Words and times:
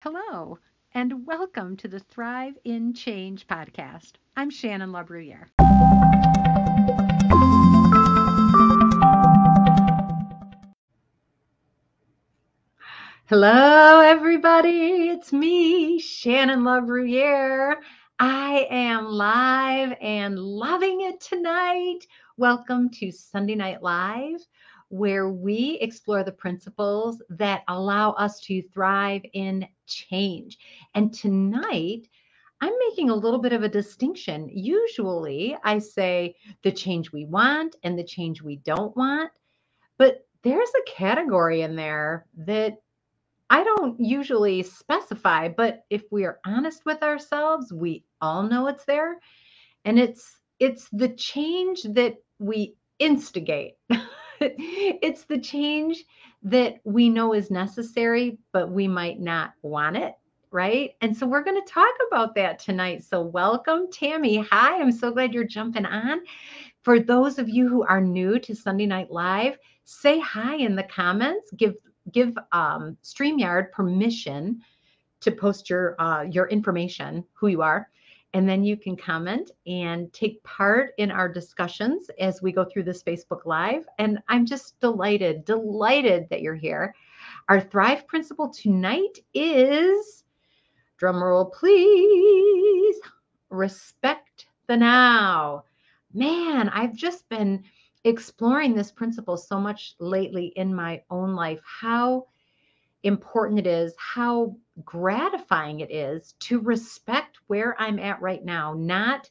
Hello, 0.00 0.60
and 0.94 1.26
welcome 1.26 1.76
to 1.78 1.88
the 1.88 1.98
Thrive 1.98 2.56
in 2.62 2.94
Change 2.94 3.48
podcast. 3.48 4.12
I'm 4.36 4.48
Shannon 4.48 4.90
LaBruyere. 4.92 5.48
Hello, 13.26 14.00
everybody. 14.00 15.08
It's 15.08 15.32
me, 15.32 15.98
Shannon 15.98 16.60
LaBruyere. 16.60 17.74
I 18.20 18.68
am 18.70 19.04
live 19.04 19.96
and 20.00 20.38
loving 20.38 21.00
it 21.00 21.20
tonight. 21.20 22.06
Welcome 22.36 22.90
to 23.00 23.10
Sunday 23.10 23.56
Night 23.56 23.82
Live 23.82 24.46
where 24.88 25.28
we 25.28 25.78
explore 25.80 26.24
the 26.24 26.32
principles 26.32 27.22
that 27.30 27.62
allow 27.68 28.12
us 28.12 28.40
to 28.40 28.62
thrive 28.72 29.22
in 29.32 29.66
change. 29.86 30.58
And 30.94 31.12
tonight, 31.12 32.08
I'm 32.60 32.72
making 32.88 33.10
a 33.10 33.14
little 33.14 33.38
bit 33.38 33.52
of 33.52 33.62
a 33.62 33.68
distinction. 33.68 34.48
Usually, 34.52 35.56
I 35.62 35.78
say 35.78 36.36
the 36.62 36.72
change 36.72 37.12
we 37.12 37.24
want 37.24 37.76
and 37.82 37.98
the 37.98 38.04
change 38.04 38.42
we 38.42 38.56
don't 38.56 38.96
want, 38.96 39.30
but 39.96 40.26
there's 40.42 40.70
a 40.70 40.90
category 40.90 41.62
in 41.62 41.76
there 41.76 42.26
that 42.38 42.78
I 43.50 43.64
don't 43.64 43.98
usually 43.98 44.62
specify, 44.62 45.48
but 45.48 45.84
if 45.88 46.02
we 46.10 46.24
are 46.24 46.40
honest 46.44 46.84
with 46.84 47.02
ourselves, 47.02 47.72
we 47.72 48.04
all 48.20 48.42
know 48.42 48.66
it's 48.66 48.84
there. 48.84 49.18
And 49.84 49.98
it's 49.98 50.38
it's 50.58 50.88
the 50.92 51.08
change 51.10 51.84
that 51.84 52.16
we 52.38 52.74
instigate. 52.98 53.74
it's 54.40 55.24
the 55.24 55.38
change 55.38 56.04
that 56.42 56.80
we 56.84 57.08
know 57.08 57.34
is 57.34 57.50
necessary, 57.50 58.38
but 58.52 58.70
we 58.70 58.88
might 58.88 59.20
not 59.20 59.52
want 59.62 59.96
it. 59.96 60.14
Right. 60.50 60.92
And 61.02 61.14
so 61.14 61.26
we're 61.26 61.44
going 61.44 61.60
to 61.62 61.72
talk 61.72 61.94
about 62.06 62.34
that 62.36 62.58
tonight. 62.58 63.04
So, 63.04 63.20
welcome, 63.20 63.92
Tammy. 63.92 64.38
Hi. 64.50 64.80
I'm 64.80 64.92
so 64.92 65.10
glad 65.10 65.34
you're 65.34 65.44
jumping 65.44 65.84
on. 65.84 66.20
For 66.80 67.00
those 67.00 67.38
of 67.38 67.50
you 67.50 67.68
who 67.68 67.84
are 67.84 68.00
new 68.00 68.38
to 68.38 68.54
Sunday 68.54 68.86
Night 68.86 69.10
Live, 69.10 69.58
say 69.84 70.18
hi 70.20 70.56
in 70.56 70.74
the 70.74 70.84
comments. 70.84 71.50
Give 71.56 71.74
give 72.12 72.34
um, 72.52 72.96
StreamYard 73.02 73.72
permission 73.72 74.62
to 75.20 75.32
post 75.32 75.68
your 75.68 76.00
uh, 76.00 76.22
your 76.22 76.48
information, 76.48 77.24
who 77.34 77.48
you 77.48 77.60
are, 77.60 77.90
and 78.34 78.48
then 78.48 78.62
you 78.62 78.76
can 78.76 78.96
comment 78.96 79.50
and 79.66 80.12
take 80.12 80.42
part 80.42 80.92
in 80.98 81.10
our 81.10 81.28
discussions 81.28 82.10
as 82.20 82.42
we 82.42 82.52
go 82.52 82.64
through 82.64 82.82
this 82.82 83.02
Facebook 83.02 83.46
Live. 83.46 83.86
And 83.98 84.18
I'm 84.28 84.44
just 84.44 84.78
delighted, 84.80 85.44
delighted 85.44 86.28
that 86.30 86.42
you're 86.42 86.54
here. 86.54 86.94
Our 87.48 87.60
Thrive 87.60 88.06
principle 88.06 88.50
tonight 88.50 89.18
is 89.32 90.24
drumroll, 91.00 91.52
please 91.52 93.00
respect 93.50 94.46
the 94.66 94.76
now. 94.76 95.64
Man, 96.12 96.68
I've 96.68 96.94
just 96.94 97.28
been 97.28 97.64
exploring 98.04 98.74
this 98.74 98.90
principle 98.90 99.36
so 99.36 99.58
much 99.58 99.94
lately 100.00 100.52
in 100.56 100.74
my 100.74 101.02
own 101.10 101.34
life. 101.34 101.60
How 101.64 102.26
important 103.02 103.58
it 103.60 103.66
is, 103.66 103.94
how 103.98 104.56
gratifying 104.84 105.80
it 105.80 105.90
is 105.90 106.34
to 106.40 106.60
respect 106.60 107.38
where 107.46 107.80
I'm 107.80 107.98
at 107.98 108.20
right 108.20 108.44
now, 108.44 108.74
not 108.74 109.30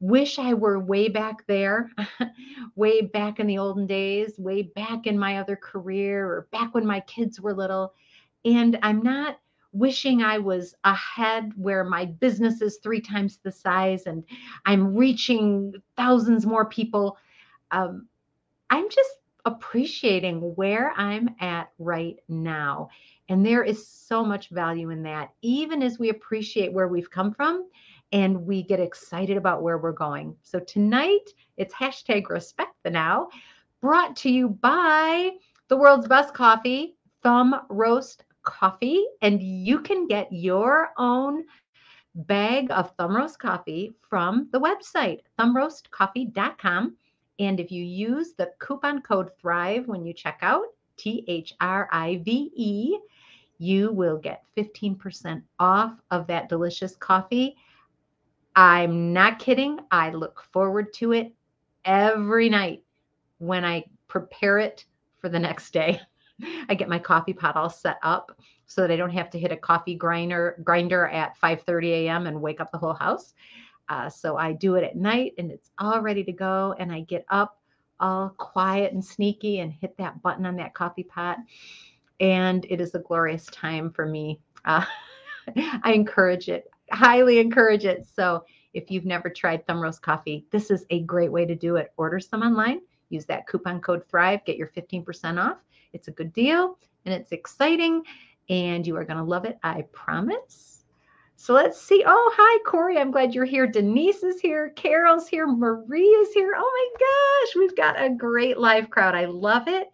wish 0.00 0.38
I 0.38 0.54
were 0.54 0.78
way 0.78 1.08
back 1.08 1.46
there, 1.46 1.90
way 2.76 3.00
back 3.00 3.40
in 3.40 3.46
the 3.46 3.58
olden 3.58 3.86
days, 3.86 4.38
way 4.38 4.62
back 4.62 5.06
in 5.06 5.18
my 5.18 5.38
other 5.38 5.56
career, 5.56 6.26
or 6.26 6.48
back 6.52 6.74
when 6.74 6.86
my 6.86 7.00
kids 7.00 7.40
were 7.40 7.54
little. 7.54 7.94
And 8.44 8.78
I'm 8.82 9.02
not 9.02 9.38
wishing 9.72 10.22
I 10.22 10.38
was 10.38 10.74
ahead 10.84 11.52
where 11.56 11.84
my 11.84 12.06
business 12.06 12.62
is 12.62 12.78
three 12.78 13.00
times 13.00 13.38
the 13.42 13.52
size 13.52 14.06
and 14.06 14.24
I'm 14.64 14.96
reaching 14.96 15.74
thousands 15.96 16.46
more 16.46 16.64
people. 16.64 17.18
Um, 17.70 18.06
I'm 18.70 18.88
just 18.90 19.10
appreciating 19.46 20.54
where 20.56 20.92
I'm 20.96 21.30
at 21.40 21.70
right 21.78 22.16
now. 22.28 22.90
And 23.28 23.46
there 23.46 23.62
is 23.62 23.88
so 23.88 24.24
much 24.24 24.50
value 24.50 24.90
in 24.90 25.02
that, 25.04 25.30
even 25.40 25.82
as 25.82 25.98
we 25.98 26.10
appreciate 26.10 26.72
where 26.72 26.88
we've 26.88 27.10
come 27.10 27.32
from 27.32 27.68
and 28.12 28.44
we 28.44 28.62
get 28.62 28.80
excited 28.80 29.36
about 29.36 29.62
where 29.62 29.78
we're 29.78 29.92
going. 29.92 30.36
So 30.42 30.58
tonight, 30.60 31.30
it's 31.56 31.74
hashtag 31.74 32.28
respect 32.28 32.74
the 32.82 32.90
now, 32.90 33.28
brought 33.80 34.16
to 34.16 34.30
you 34.30 34.48
by 34.48 35.30
the 35.68 35.76
world's 35.76 36.08
best 36.08 36.34
coffee, 36.34 36.96
Thumb 37.22 37.60
Roast 37.68 38.24
Coffee. 38.42 39.04
And 39.22 39.42
you 39.42 39.80
can 39.80 40.06
get 40.06 40.28
your 40.32 40.90
own 40.98 41.44
bag 42.14 42.70
of 42.70 42.92
Thumb 42.96 43.16
Roast 43.16 43.38
coffee 43.38 43.94
from 44.08 44.48
the 44.52 44.60
website, 44.60 45.20
thumbroastcoffee.com. 45.38 46.96
And 47.38 47.60
if 47.60 47.70
you 47.70 47.84
use 47.84 48.32
the 48.32 48.52
coupon 48.58 49.02
code 49.02 49.30
THRIVE 49.40 49.86
when 49.86 50.04
you 50.04 50.12
check 50.12 50.38
out, 50.42 50.64
T 50.96 51.24
H 51.28 51.54
R 51.60 51.88
I 51.92 52.20
V 52.24 52.50
E, 52.54 52.98
you 53.58 53.92
will 53.92 54.18
get 54.18 54.44
15% 54.56 55.42
off 55.58 55.92
of 56.10 56.26
that 56.26 56.48
delicious 56.48 56.96
coffee. 56.96 57.56
I'm 58.54 59.12
not 59.12 59.38
kidding. 59.38 59.80
I 59.90 60.10
look 60.10 60.42
forward 60.52 60.92
to 60.94 61.12
it 61.12 61.32
every 61.84 62.48
night 62.48 62.82
when 63.38 63.64
I 63.64 63.84
prepare 64.08 64.58
it 64.58 64.84
for 65.18 65.28
the 65.28 65.38
next 65.38 65.72
day. 65.72 66.00
I 66.68 66.74
get 66.74 66.88
my 66.88 66.98
coffee 66.98 67.32
pot 67.32 67.56
all 67.56 67.70
set 67.70 67.98
up 68.02 68.38
so 68.66 68.82
that 68.82 68.90
I 68.90 68.96
don't 68.96 69.10
have 69.10 69.30
to 69.30 69.38
hit 69.38 69.52
a 69.52 69.56
coffee 69.56 69.94
grinder 69.94 70.56
grinder 70.64 71.06
at 71.06 71.38
5:30 71.40 72.06
a.m. 72.06 72.26
and 72.26 72.40
wake 72.40 72.60
up 72.60 72.72
the 72.72 72.78
whole 72.78 72.94
house. 72.94 73.34
Uh, 73.88 74.08
so 74.08 74.36
I 74.36 74.52
do 74.52 74.74
it 74.74 74.84
at 74.84 74.96
night 74.96 75.34
and 75.38 75.50
it's 75.50 75.70
all 75.78 76.00
ready 76.00 76.24
to 76.24 76.32
go. 76.32 76.74
And 76.78 76.92
I 76.92 77.00
get 77.00 77.24
up 77.28 77.60
all 78.00 78.30
quiet 78.36 78.92
and 78.92 79.04
sneaky 79.04 79.60
and 79.60 79.72
hit 79.72 79.96
that 79.98 80.22
button 80.22 80.46
on 80.46 80.56
that 80.56 80.74
coffee 80.74 81.04
pot. 81.04 81.38
And 82.20 82.66
it 82.68 82.80
is 82.80 82.94
a 82.94 83.00
glorious 83.00 83.46
time 83.46 83.90
for 83.90 84.06
me. 84.06 84.40
Uh, 84.64 84.84
I 85.82 85.92
encourage 85.92 86.48
it, 86.48 86.70
highly 86.90 87.38
encourage 87.38 87.84
it. 87.84 88.06
So 88.14 88.44
if 88.74 88.90
you've 88.90 89.06
never 89.06 89.30
tried 89.30 89.66
Thumb 89.66 89.80
Roast 89.80 90.02
Coffee, 90.02 90.46
this 90.50 90.70
is 90.70 90.84
a 90.90 91.00
great 91.02 91.32
way 91.32 91.46
to 91.46 91.54
do 91.54 91.76
it. 91.76 91.92
Order 91.96 92.20
some 92.20 92.42
online, 92.42 92.80
use 93.08 93.24
that 93.26 93.46
coupon 93.46 93.80
code 93.80 94.06
THRIVE, 94.08 94.44
get 94.44 94.56
your 94.56 94.68
15% 94.68 95.42
off. 95.42 95.58
It's 95.92 96.08
a 96.08 96.12
good 96.12 96.32
deal 96.32 96.78
and 97.04 97.14
it's 97.14 97.32
exciting 97.32 98.02
and 98.48 98.86
you 98.86 98.96
are 98.96 99.04
going 99.04 99.18
to 99.18 99.24
love 99.24 99.44
it. 99.44 99.58
I 99.62 99.82
promise. 99.92 100.75
So 101.38 101.52
let's 101.52 101.80
see. 101.80 102.02
Oh, 102.06 102.32
hi, 102.34 102.62
Corey. 102.64 102.98
I'm 102.98 103.10
glad 103.10 103.34
you're 103.34 103.44
here. 103.44 103.66
Denise 103.66 104.22
is 104.22 104.40
here. 104.40 104.70
Carol's 104.70 105.28
here. 105.28 105.46
Marie 105.46 106.02
is 106.02 106.32
here. 106.32 106.54
Oh 106.56 106.90
my 106.98 107.06
gosh, 107.46 107.56
we've 107.56 107.76
got 107.76 108.02
a 108.02 108.08
great 108.08 108.58
live 108.58 108.88
crowd. 108.88 109.14
I 109.14 109.26
love 109.26 109.68
it. 109.68 109.88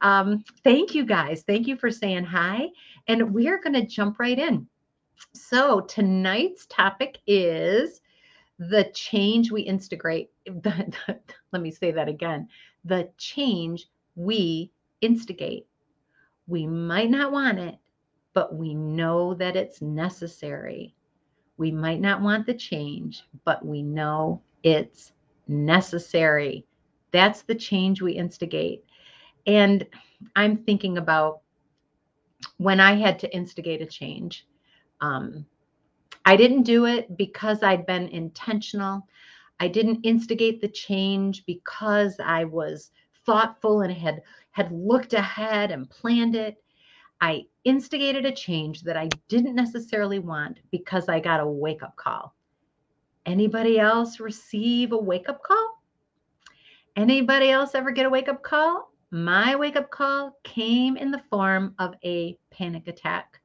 Um, 0.00 0.44
thank 0.64 0.94
you 0.94 1.06
guys. 1.06 1.42
Thank 1.46 1.68
you 1.68 1.76
for 1.76 1.90
saying 1.90 2.24
hi. 2.24 2.68
And 3.06 3.32
we 3.32 3.48
are 3.48 3.58
going 3.58 3.74
to 3.74 3.86
jump 3.86 4.18
right 4.18 4.38
in. 4.38 4.66
So 5.32 5.82
tonight's 5.82 6.66
topic 6.66 7.18
is 7.26 8.00
the 8.58 8.90
change 8.92 9.52
we 9.52 9.62
instigate. 9.62 10.30
Let 10.64 11.62
me 11.62 11.70
say 11.70 11.92
that 11.92 12.08
again. 12.08 12.48
The 12.84 13.10
change 13.16 13.88
we 14.16 14.72
instigate. 15.00 15.66
We 16.46 16.66
might 16.66 17.10
not 17.10 17.30
want 17.30 17.60
it, 17.60 17.76
but 18.40 18.54
we 18.54 18.72
know 18.72 19.34
that 19.34 19.54
it's 19.54 19.82
necessary. 19.82 20.94
We 21.58 21.70
might 21.70 22.00
not 22.00 22.22
want 22.22 22.46
the 22.46 22.54
change, 22.54 23.22
but 23.44 23.62
we 23.62 23.82
know 23.82 24.40
it's 24.62 25.12
necessary. 25.46 26.64
That's 27.12 27.42
the 27.42 27.54
change 27.54 28.00
we 28.00 28.12
instigate. 28.12 28.82
And 29.46 29.86
I'm 30.36 30.56
thinking 30.56 30.96
about 30.96 31.42
when 32.56 32.80
I 32.80 32.94
had 32.94 33.18
to 33.18 33.36
instigate 33.36 33.82
a 33.82 33.86
change. 33.86 34.46
Um, 35.02 35.44
I 36.24 36.34
didn't 36.34 36.62
do 36.62 36.86
it 36.86 37.14
because 37.18 37.62
I'd 37.62 37.84
been 37.84 38.08
intentional. 38.08 39.06
I 39.60 39.68
didn't 39.68 40.00
instigate 40.02 40.62
the 40.62 40.68
change 40.68 41.44
because 41.44 42.18
I 42.24 42.44
was 42.44 42.90
thoughtful 43.26 43.82
and 43.82 43.92
had 43.92 44.22
had 44.52 44.72
looked 44.72 45.12
ahead 45.12 45.70
and 45.70 45.90
planned 45.90 46.36
it. 46.36 46.56
I 47.20 47.44
instigated 47.64 48.24
a 48.24 48.32
change 48.32 48.82
that 48.82 48.96
I 48.96 49.08
didn't 49.28 49.54
necessarily 49.54 50.18
want 50.18 50.60
because 50.70 51.08
I 51.08 51.20
got 51.20 51.40
a 51.40 51.46
wake 51.46 51.82
up 51.82 51.96
call. 51.96 52.34
Anybody 53.26 53.78
else 53.78 54.20
receive 54.20 54.92
a 54.92 54.98
wake 54.98 55.28
up 55.28 55.42
call? 55.42 55.82
Anybody 56.96 57.50
else 57.50 57.74
ever 57.74 57.90
get 57.90 58.06
a 58.06 58.10
wake 58.10 58.28
up 58.28 58.42
call? 58.42 58.90
My 59.10 59.54
wake 59.56 59.76
up 59.76 59.90
call 59.90 60.38
came 60.44 60.96
in 60.96 61.10
the 61.10 61.22
form 61.30 61.74
of 61.78 61.94
a 62.04 62.38
panic 62.50 62.88
attack 62.88 63.40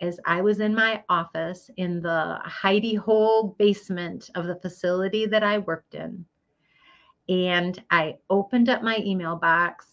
as 0.00 0.18
I 0.26 0.42
was 0.42 0.60
in 0.60 0.74
my 0.74 1.02
office 1.08 1.70
in 1.76 2.02
the 2.02 2.40
hidey 2.44 2.98
hole 2.98 3.54
basement 3.58 4.30
of 4.34 4.46
the 4.46 4.56
facility 4.56 5.26
that 5.26 5.42
I 5.42 5.58
worked 5.58 5.94
in. 5.94 6.24
And 7.28 7.82
I 7.90 8.16
opened 8.28 8.68
up 8.68 8.82
my 8.82 8.98
email 8.98 9.36
box 9.36 9.91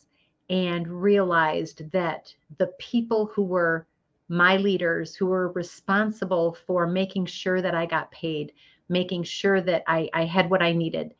and 0.49 0.87
realized 0.87 1.91
that 1.91 2.33
the 2.57 2.67
people 2.79 3.27
who 3.27 3.43
were 3.43 3.85
my 4.29 4.57
leaders 4.57 5.15
who 5.15 5.25
were 5.25 5.51
responsible 5.53 6.55
for 6.67 6.85
making 6.87 7.25
sure 7.25 7.61
that 7.61 7.73
I 7.73 7.85
got 7.87 8.11
paid, 8.11 8.53
making 8.87 9.23
sure 9.23 9.59
that 9.61 9.83
I, 9.87 10.07
I 10.13 10.25
had 10.25 10.49
what 10.49 10.61
I 10.61 10.71
needed, 10.71 11.13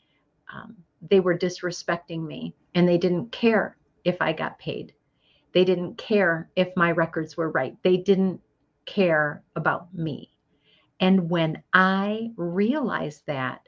um, 0.54 0.78
they 1.10 1.20
were 1.20 1.38
disrespecting 1.38 2.26
me 2.26 2.56
and 2.76 2.88
they 2.88 2.98
didn't 2.98 3.32
care 3.32 3.78
if 4.06 4.22
I 4.22 4.34
got 4.34 4.60
paid. 4.60 4.94
They 5.54 5.66
didn't 5.66 5.98
care 5.98 6.50
if 6.56 6.76
my 6.76 6.92
records 6.92 7.36
were 7.36 7.50
right. 7.50 7.76
They 7.84 7.98
didn't 7.98 8.40
care 8.86 9.44
about 9.56 9.94
me. 9.94 10.32
And 11.00 11.30
when 11.30 11.64
I 11.74 12.32
realized 12.36 13.26
that, 13.26 13.68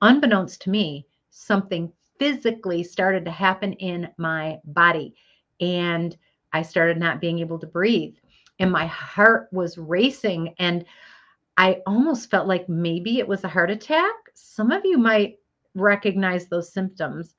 unbeknownst 0.00 0.62
to 0.62 0.70
me, 0.70 1.06
something 1.30 1.92
physically 2.18 2.82
started 2.82 3.24
to 3.24 3.30
happen 3.30 3.72
in 3.74 4.08
my 4.18 4.58
body. 4.64 5.14
And 5.60 6.16
I 6.52 6.62
started 6.62 6.98
not 6.98 7.20
being 7.20 7.38
able 7.38 7.58
to 7.58 7.66
breathe. 7.66 8.16
And 8.58 8.72
my 8.72 8.86
heart 8.86 9.48
was 9.52 9.78
racing. 9.78 10.54
And 10.58 10.84
I 11.56 11.82
almost 11.86 12.30
felt 12.30 12.48
like 12.48 12.68
maybe 12.68 13.18
it 13.18 13.28
was 13.28 13.44
a 13.44 13.48
heart 13.48 13.70
attack. 13.70 14.14
Some 14.34 14.70
of 14.70 14.84
you 14.84 14.98
might 14.98 15.38
recognize 15.74 16.46
those 16.46 16.72
symptoms. 16.72 17.34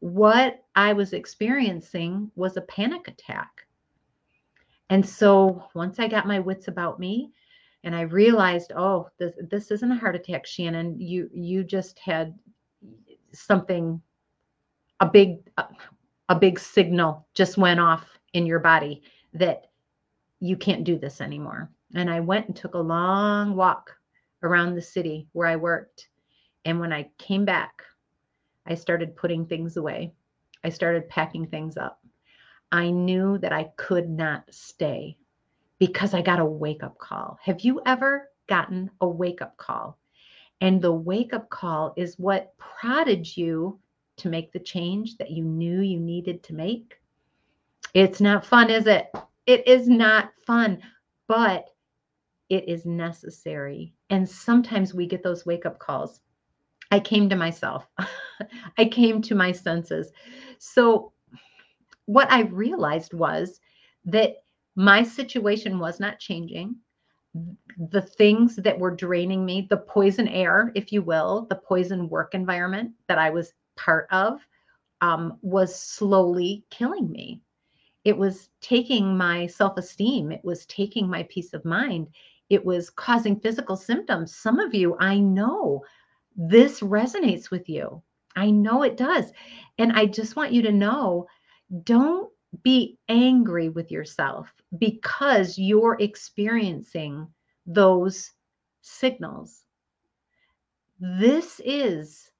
What 0.00 0.64
I 0.74 0.92
was 0.92 1.12
experiencing 1.12 2.30
was 2.34 2.56
a 2.56 2.62
panic 2.62 3.08
attack. 3.08 3.66
And 4.90 5.06
so 5.06 5.64
once 5.74 5.98
I 5.98 6.08
got 6.08 6.26
my 6.26 6.38
wits 6.38 6.68
about 6.68 7.00
me 7.00 7.32
and 7.84 7.94
I 7.94 8.02
realized, 8.02 8.72
oh, 8.76 9.08
this 9.18 9.34
this 9.50 9.70
isn't 9.70 9.90
a 9.92 9.96
heart 9.96 10.16
attack, 10.16 10.46
Shannon. 10.46 10.98
You 11.00 11.30
you 11.32 11.64
just 11.64 11.98
had 11.98 12.38
something 13.32 14.00
a 15.00 15.06
big 15.06 15.38
a 16.28 16.34
big 16.34 16.58
signal 16.58 17.26
just 17.34 17.58
went 17.58 17.80
off 17.80 18.06
in 18.32 18.46
your 18.46 18.60
body 18.60 19.02
that 19.34 19.66
you 20.40 20.56
can't 20.56 20.84
do 20.84 20.98
this 20.98 21.20
anymore. 21.20 21.70
And 21.94 22.10
I 22.10 22.20
went 22.20 22.46
and 22.46 22.56
took 22.56 22.74
a 22.74 22.78
long 22.78 23.54
walk 23.54 23.94
around 24.42 24.74
the 24.74 24.82
city 24.82 25.28
where 25.32 25.46
I 25.46 25.56
worked. 25.56 26.08
And 26.64 26.80
when 26.80 26.92
I 26.92 27.10
came 27.18 27.44
back, 27.44 27.82
I 28.66 28.74
started 28.74 29.16
putting 29.16 29.44
things 29.46 29.76
away. 29.76 30.12
I 30.64 30.68
started 30.70 31.08
packing 31.08 31.46
things 31.46 31.76
up. 31.76 32.00
I 32.70 32.90
knew 32.90 33.38
that 33.38 33.52
I 33.52 33.64
could 33.76 34.08
not 34.08 34.44
stay 34.50 35.18
because 35.78 36.14
I 36.14 36.22
got 36.22 36.40
a 36.40 36.44
wake 36.44 36.82
up 36.82 36.96
call. 36.98 37.38
Have 37.42 37.60
you 37.60 37.82
ever 37.84 38.30
gotten 38.48 38.90
a 39.00 39.08
wake 39.08 39.42
up 39.42 39.56
call? 39.56 39.98
And 40.62 40.80
the 40.80 40.92
wake 40.92 41.34
up 41.34 41.50
call 41.50 41.92
is 41.96 42.20
what 42.20 42.56
prodded 42.56 43.36
you 43.36 43.80
to 44.18 44.28
make 44.28 44.52
the 44.52 44.60
change 44.60 45.16
that 45.16 45.32
you 45.32 45.42
knew 45.42 45.80
you 45.80 45.98
needed 45.98 46.44
to 46.44 46.54
make. 46.54 47.00
It's 47.94 48.20
not 48.20 48.46
fun, 48.46 48.70
is 48.70 48.86
it? 48.86 49.12
It 49.46 49.66
is 49.66 49.88
not 49.88 50.30
fun, 50.46 50.78
but 51.26 51.64
it 52.48 52.68
is 52.68 52.86
necessary. 52.86 53.92
And 54.08 54.28
sometimes 54.28 54.94
we 54.94 55.04
get 55.04 55.24
those 55.24 55.44
wake 55.44 55.66
up 55.66 55.80
calls. 55.80 56.20
I 56.92 57.00
came 57.00 57.28
to 57.30 57.36
myself, 57.36 57.88
I 58.78 58.84
came 58.84 59.20
to 59.22 59.34
my 59.34 59.50
senses. 59.50 60.12
So, 60.58 61.12
what 62.06 62.30
I 62.30 62.42
realized 62.42 63.14
was 63.14 63.58
that 64.04 64.44
my 64.76 65.02
situation 65.02 65.80
was 65.80 65.98
not 65.98 66.20
changing. 66.20 66.76
The 67.90 68.02
things 68.02 68.56
that 68.56 68.78
were 68.78 68.94
draining 68.94 69.44
me, 69.44 69.66
the 69.68 69.78
poison 69.78 70.28
air, 70.28 70.72
if 70.74 70.92
you 70.92 71.02
will, 71.02 71.46
the 71.48 71.56
poison 71.56 72.08
work 72.08 72.34
environment 72.34 72.92
that 73.08 73.18
I 73.18 73.30
was 73.30 73.52
part 73.76 74.06
of, 74.10 74.40
um, 75.00 75.38
was 75.42 75.74
slowly 75.74 76.64
killing 76.70 77.10
me. 77.10 77.40
It 78.04 78.16
was 78.16 78.50
taking 78.60 79.16
my 79.16 79.46
self 79.46 79.78
esteem, 79.78 80.32
it 80.32 80.44
was 80.44 80.66
taking 80.66 81.08
my 81.08 81.22
peace 81.24 81.54
of 81.54 81.64
mind, 81.64 82.08
it 82.50 82.64
was 82.64 82.90
causing 82.90 83.38
physical 83.40 83.76
symptoms. 83.76 84.34
Some 84.36 84.58
of 84.58 84.74
you, 84.74 84.96
I 85.00 85.18
know 85.18 85.84
this 86.36 86.80
resonates 86.80 87.50
with 87.50 87.68
you. 87.68 88.02
I 88.36 88.50
know 88.50 88.82
it 88.82 88.96
does. 88.96 89.32
And 89.78 89.92
I 89.92 90.06
just 90.06 90.36
want 90.36 90.52
you 90.52 90.62
to 90.62 90.72
know 90.72 91.26
don't 91.84 92.31
be 92.62 92.98
angry 93.08 93.68
with 93.68 93.90
yourself 93.90 94.52
because 94.78 95.58
you're 95.58 95.96
experiencing 96.00 97.26
those 97.66 98.30
signals. 98.82 99.64
This 101.00 101.60
is 101.64 102.30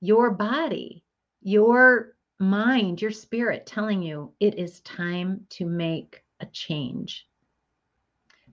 your 0.00 0.30
body, 0.30 1.04
your 1.42 2.16
mind, 2.38 3.00
your 3.00 3.10
spirit 3.10 3.66
telling 3.66 4.02
you 4.02 4.32
it 4.40 4.58
is 4.58 4.80
time 4.80 5.46
to 5.50 5.64
make 5.64 6.22
a 6.40 6.46
change. 6.46 7.26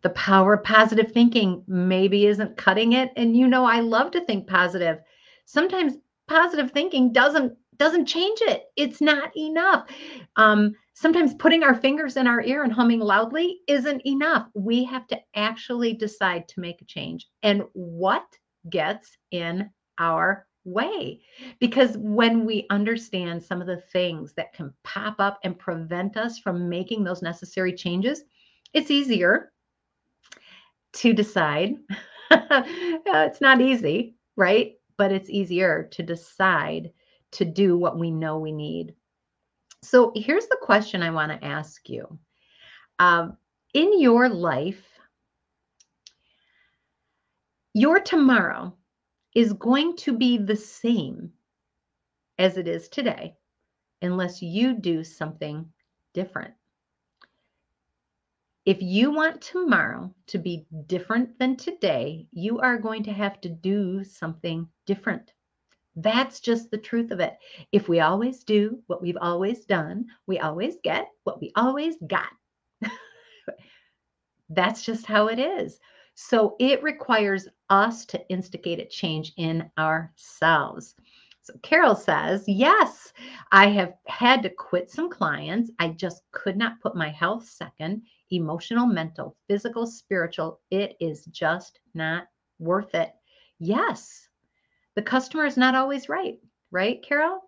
The 0.01 0.12
power 0.12 0.53
of 0.56 0.63
positive 0.63 1.12
thinking 1.12 1.63
maybe 1.68 2.27
isn't 2.27 2.57
cutting 2.57 2.94
it. 2.94 3.12
And 3.15 3.36
you 3.36 3.48
know, 3.48 3.65
I 3.65 3.81
love 3.81 4.12
to 4.12 4.21
think 4.21 4.48
positive. 4.48 5.00
Sometimes 5.45 5.98
positive 6.27 6.71
thinking 6.71 7.12
doesn't 7.12 7.57
doesn't 7.77 8.06
change 8.06 8.39
it. 8.42 8.65
It's 8.75 9.01
not 9.01 9.36
enough. 9.36 9.88
Um, 10.36 10.75
sometimes 11.01 11.33
putting 11.33 11.63
our 11.63 11.74
fingers 11.74 12.15
in 12.15 12.27
our 12.27 12.42
ear 12.44 12.63
and 12.63 12.71
humming 12.71 13.00
loudly 13.00 13.62
isn't 13.68 14.06
enough. 14.06 14.48
We 14.53 14.83
have 14.83 15.07
to 15.07 15.19
actually 15.36 15.94
decide 15.94 16.48
to 16.50 16.59
make 16.59 16.81
a 16.81 16.86
change. 16.86 17.27
And 17.42 17.63
what 17.74 18.25
gets 18.69 19.18
in 19.31 19.71
our 19.98 20.45
way? 20.63 21.21
Because 21.59 21.98
when 21.98 22.45
we 22.45 22.68
understand 22.69 23.42
some 23.42 23.62
of 23.62 23.68
the 23.68 23.81
things 23.92 24.33
that 24.33 24.53
can 24.53 24.71
pop 24.83 25.15
up 25.19 25.39
and 25.44 25.57
prevent 25.57 26.18
us 26.18 26.38
from 26.38 26.69
making 26.69 27.03
those 27.03 27.24
necessary 27.24 27.74
changes, 27.74 28.24
it's 28.74 28.92
easier 28.92 29.51
to 30.94 31.13
decide. 31.13 31.75
Uh, 32.33 32.63
it's 33.27 33.42
not 33.42 33.59
easy, 33.59 34.15
right? 34.38 34.75
But 34.98 35.12
it's 35.12 35.30
easier 35.30 35.89
to 35.92 36.01
decide 36.01 36.92
to 37.31 37.44
do 37.44 37.77
what 37.77 38.00
we 38.00 38.09
know 38.09 38.39
we 38.39 38.53
need. 38.53 38.95
So 39.83 40.12
here's 40.16 40.48
the 40.48 40.60
question 40.62 41.01
I 41.01 41.10
want 41.10 41.31
to 41.31 41.45
ask 41.45 41.89
you. 41.89 42.19
Um, 43.00 43.38
in 43.74 44.00
your 44.00 44.30
life, 44.30 44.83
your 47.74 48.00
tomorrow 48.00 48.75
is 49.33 49.54
going 49.54 49.95
to 49.98 50.18
be 50.18 50.38
the 50.38 50.56
same 50.56 51.31
as 52.38 52.57
it 52.57 52.68
is 52.68 52.89
today 52.89 53.36
unless 54.01 54.42
you 54.42 54.74
do 54.74 55.04
something 55.04 55.66
different. 56.13 56.54
If 58.66 58.81
you 58.81 59.12
want 59.12 59.42
tomorrow 59.42 60.13
to 60.27 60.38
be 60.38 60.68
different 60.86 61.39
than 61.39 61.56
today, 61.56 62.27
you 62.31 62.60
are 62.60 62.77
going 62.77 63.03
to 63.03 63.13
have 63.13 63.41
to 63.41 63.50
do 63.50 64.03
something 64.03 64.67
different. 64.86 65.34
That's 65.95 66.39
just 66.39 66.71
the 66.71 66.77
truth 66.77 67.12
of 67.12 67.19
it. 67.19 67.38
If 67.71 67.89
we 67.89 68.00
always 68.00 68.43
do 68.43 68.81
what 68.88 69.01
we've 69.01 69.17
always 69.19 69.65
done, 69.65 70.05
we 70.27 70.39
always 70.39 70.77
get 70.83 71.10
what 71.24 71.41
we 71.41 71.51
always 71.55 71.95
got. 72.07 72.31
That's 74.50 74.83
just 74.83 75.05
how 75.05 75.27
it 75.27 75.39
is. 75.39 75.79
So 76.13 76.55
it 76.60 76.83
requires 76.83 77.48
us 77.69 78.05
to 78.07 78.29
instigate 78.29 78.79
a 78.79 78.86
change 78.86 79.33
in 79.38 79.69
ourselves. 79.77 80.95
So 81.41 81.53
Carol 81.63 81.95
says, 81.95 82.43
Yes, 82.48 83.13
I 83.51 83.67
have 83.69 83.95
had 84.05 84.43
to 84.43 84.50
quit 84.50 84.91
some 84.91 85.10
clients. 85.10 85.71
I 85.79 85.89
just 85.89 86.21
could 86.31 86.57
not 86.57 86.79
put 86.81 86.95
my 86.95 87.10
health 87.10 87.45
second 87.48 88.03
emotional, 88.29 88.86
mental, 88.86 89.36
physical, 89.48 89.86
spiritual. 89.86 90.62
It 90.69 90.95
is 91.00 91.25
just 91.25 91.79
not 91.93 92.27
worth 92.60 92.93
it. 92.95 93.13
Yes, 93.60 94.29
the 95.01 95.10
customer 95.10 95.46
is 95.46 95.58
not 95.58 95.74
always 95.74 96.10
right, 96.10 96.38
right, 96.70 97.03
Carol? 97.03 97.39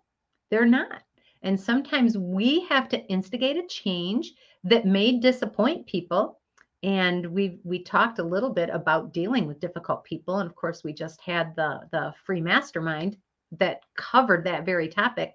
They're 0.50 0.66
not. 0.66 1.02
And 1.42 1.60
sometimes 1.60 2.18
we 2.18 2.66
have 2.68 2.88
to 2.88 3.06
instigate 3.06 3.56
a 3.56 3.66
change 3.68 4.32
that 4.64 4.86
may 4.86 5.20
disappoint 5.20 5.86
people. 5.86 6.40
And 6.82 7.24
we 7.26 7.60
we 7.62 7.84
talked 7.84 8.18
a 8.18 8.24
little 8.24 8.50
bit 8.50 8.70
about 8.70 9.12
dealing 9.12 9.46
with 9.46 9.60
difficult 9.60 10.02
people. 10.02 10.38
And 10.38 10.50
of 10.50 10.56
course, 10.56 10.82
we 10.82 10.92
just 10.92 11.20
had 11.20 11.54
the 11.54 11.82
the 11.92 12.12
free 12.26 12.40
mastermind 12.40 13.18
that 13.52 13.82
covered 13.96 14.44
that 14.44 14.66
very 14.66 14.88
topic. 14.88 15.34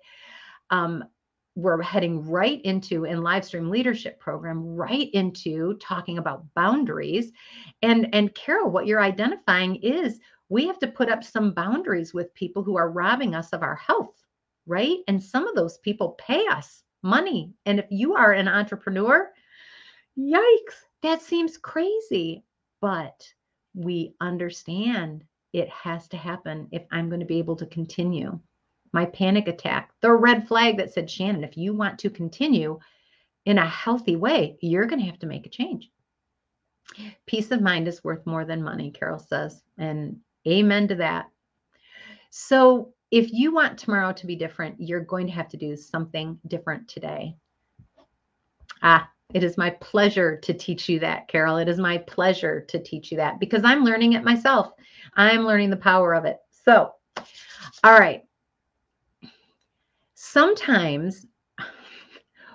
Um, 0.71 1.05
we're 1.55 1.81
heading 1.81 2.25
right 2.25 2.61
into 2.63 3.05
in 3.05 3.23
live 3.23 3.45
stream 3.45 3.69
leadership 3.69 4.19
program 4.19 4.75
right 4.75 5.09
into 5.13 5.75
talking 5.75 6.17
about 6.17 6.45
boundaries 6.53 7.31
and 7.81 8.07
and 8.13 8.33
carol 8.35 8.69
what 8.69 8.85
you're 8.85 9.01
identifying 9.01 9.75
is 9.77 10.19
we 10.49 10.65
have 10.65 10.79
to 10.79 10.87
put 10.87 11.09
up 11.09 11.23
some 11.23 11.53
boundaries 11.53 12.13
with 12.13 12.33
people 12.33 12.63
who 12.63 12.77
are 12.77 12.89
robbing 12.89 13.35
us 13.35 13.49
of 13.49 13.61
our 13.63 13.75
health, 13.75 14.15
right? 14.65 14.97
And 15.07 15.23
some 15.23 15.47
of 15.47 15.55
those 15.55 15.77
people 15.77 16.17
pay 16.19 16.45
us 16.47 16.83
money. 17.03 17.53
And 17.65 17.79
if 17.79 17.85
you 17.89 18.15
are 18.15 18.33
an 18.33 18.47
entrepreneur, 18.47 19.31
yikes, 20.17 20.75
that 21.03 21.21
seems 21.21 21.57
crazy. 21.57 22.43
But 22.81 23.27
we 23.75 24.15
understand 24.19 25.23
it 25.53 25.69
has 25.69 26.07
to 26.09 26.17
happen 26.17 26.67
if 26.71 26.83
I'm 26.91 27.09
going 27.09 27.19
to 27.19 27.25
be 27.25 27.39
able 27.39 27.55
to 27.57 27.65
continue. 27.65 28.39
My 28.91 29.05
panic 29.05 29.47
attack, 29.47 29.91
the 30.01 30.11
red 30.11 30.47
flag 30.47 30.77
that 30.77 30.93
said, 30.93 31.09
Shannon, 31.09 31.43
if 31.43 31.57
you 31.57 31.73
want 31.73 31.99
to 31.99 32.09
continue 32.09 32.79
in 33.45 33.59
a 33.59 33.67
healthy 33.67 34.15
way, 34.15 34.57
you're 34.61 34.85
going 34.85 34.99
to 34.99 35.05
have 35.05 35.19
to 35.19 35.27
make 35.27 35.45
a 35.45 35.49
change. 35.49 35.91
Peace 37.27 37.51
of 37.51 37.61
mind 37.61 37.87
is 37.87 38.03
worth 38.03 38.25
more 38.25 38.45
than 38.45 38.63
money, 38.63 38.89
Carol 38.89 39.19
says. 39.19 39.61
And 39.77 40.19
amen 40.49 40.87
to 40.89 40.95
that. 40.95 41.27
So, 42.29 42.93
if 43.11 43.33
you 43.33 43.53
want 43.53 43.79
tomorrow 43.79 44.13
to 44.13 44.27
be 44.27 44.35
different, 44.35 44.75
you're 44.79 44.99
going 44.99 45.25
to 45.27 45.33
have 45.33 45.49
to 45.49 45.57
do 45.57 45.75
something 45.75 46.39
different 46.47 46.87
today. 46.87 47.35
Ah, 48.83 49.09
it 49.33 49.43
is 49.43 49.57
my 49.57 49.69
pleasure 49.69 50.37
to 50.37 50.53
teach 50.53 50.89
you 50.89 50.99
that, 50.99 51.27
Carol. 51.27 51.57
It 51.57 51.67
is 51.67 51.79
my 51.79 51.97
pleasure 51.99 52.61
to 52.67 52.81
teach 52.81 53.11
you 53.11 53.17
that 53.17 53.39
because 53.39 53.63
I'm 53.63 53.83
learning 53.83 54.13
it 54.13 54.23
myself. 54.23 54.71
I'm 55.15 55.41
learning 55.41 55.69
the 55.69 55.77
power 55.77 56.13
of 56.13 56.25
it. 56.25 56.37
So, 56.51 56.93
all 57.83 57.99
right. 57.99 58.23
Sometimes 60.15 61.25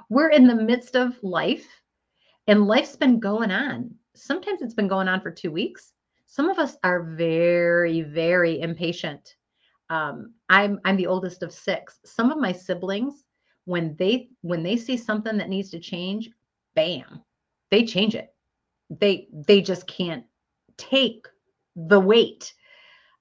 we're 0.08 0.30
in 0.30 0.46
the 0.46 0.54
midst 0.54 0.96
of 0.96 1.16
life 1.22 1.66
and 2.46 2.66
life's 2.66 2.96
been 2.96 3.18
going 3.18 3.50
on. 3.50 3.94
Sometimes 4.14 4.62
it's 4.62 4.74
been 4.74 4.88
going 4.88 5.08
on 5.08 5.20
for 5.20 5.30
two 5.30 5.50
weeks. 5.50 5.93
Some 6.35 6.50
of 6.50 6.59
us 6.59 6.76
are 6.83 7.00
very, 7.00 8.03
very 8.03 8.61
impatient. 8.61 9.37
Um, 9.88 10.35
I'm 10.49 10.81
I'm 10.85 10.97
the 10.97 11.07
oldest 11.07 11.45
of 11.45 11.53
six. 11.53 12.00
Some 12.05 12.33
of 12.33 12.38
my 12.38 12.50
siblings, 12.50 13.23
when 13.67 13.95
they 14.00 14.31
when 14.41 14.64
they 14.64 14.76
see 14.76 14.97
something 14.97 15.38
that 15.38 15.49
needs 15.49 15.71
to 15.71 15.79
change, 15.79 16.31
bam, 16.75 17.23
they 17.71 17.85
change 17.85 18.17
it. 18.17 18.35
They 18.91 19.29
they 19.47 19.61
just 19.62 19.87
can't 19.87 20.25
take 20.76 21.29
the 21.76 22.00
weight. 22.00 22.53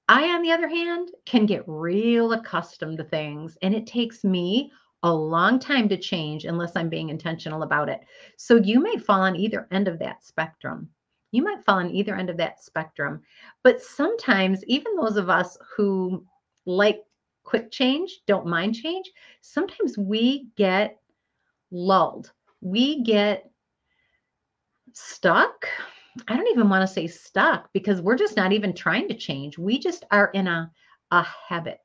I, 0.08 0.30
on 0.30 0.42
the 0.42 0.50
other 0.50 0.66
hand, 0.68 1.12
can 1.24 1.46
get 1.46 1.62
real 1.68 2.32
accustomed 2.32 2.98
to 2.98 3.04
things, 3.04 3.56
and 3.62 3.76
it 3.76 3.86
takes 3.86 4.24
me 4.24 4.72
a 5.04 5.14
long 5.14 5.60
time 5.60 5.88
to 5.90 5.96
change 5.96 6.46
unless 6.46 6.74
I'm 6.74 6.88
being 6.88 7.10
intentional 7.10 7.62
about 7.62 7.88
it. 7.88 8.00
So 8.38 8.56
you 8.56 8.80
may 8.80 8.96
fall 8.96 9.20
on 9.20 9.36
either 9.36 9.68
end 9.70 9.86
of 9.86 10.00
that 10.00 10.24
spectrum. 10.24 10.90
You 11.34 11.42
might 11.42 11.64
fall 11.64 11.78
on 11.78 11.90
either 11.90 12.14
end 12.14 12.30
of 12.30 12.36
that 12.36 12.62
spectrum. 12.62 13.22
But 13.64 13.82
sometimes, 13.82 14.64
even 14.66 14.94
those 14.94 15.16
of 15.16 15.28
us 15.28 15.58
who 15.76 16.24
like 16.64 17.02
quick 17.42 17.72
change, 17.72 18.20
don't 18.26 18.46
mind 18.46 18.76
change, 18.76 19.10
sometimes 19.40 19.98
we 19.98 20.46
get 20.56 21.00
lulled. 21.72 22.30
We 22.60 23.02
get 23.02 23.50
stuck. 24.92 25.66
I 26.28 26.36
don't 26.36 26.46
even 26.46 26.68
want 26.68 26.82
to 26.82 26.94
say 26.94 27.08
stuck 27.08 27.72
because 27.72 28.00
we're 28.00 28.16
just 28.16 28.36
not 28.36 28.52
even 28.52 28.72
trying 28.72 29.08
to 29.08 29.14
change. 29.14 29.58
We 29.58 29.78
just 29.78 30.04
are 30.12 30.30
in 30.34 30.46
a, 30.46 30.70
a 31.10 31.26
habit. 31.48 31.80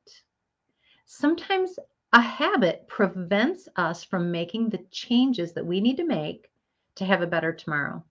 Sometimes 1.06 1.80
a 2.14 2.22
habit 2.22 2.88
prevents 2.88 3.68
us 3.76 4.04
from 4.04 4.32
making 4.32 4.70
the 4.70 4.86
changes 4.92 5.54
that 5.54 5.66
we 5.66 5.82
need 5.82 5.98
to 5.98 6.06
make 6.06 6.52
to 6.96 7.06
have 7.06 7.24
a 7.24 7.28
better 7.28 7.52
tomorrow. 7.52 8.04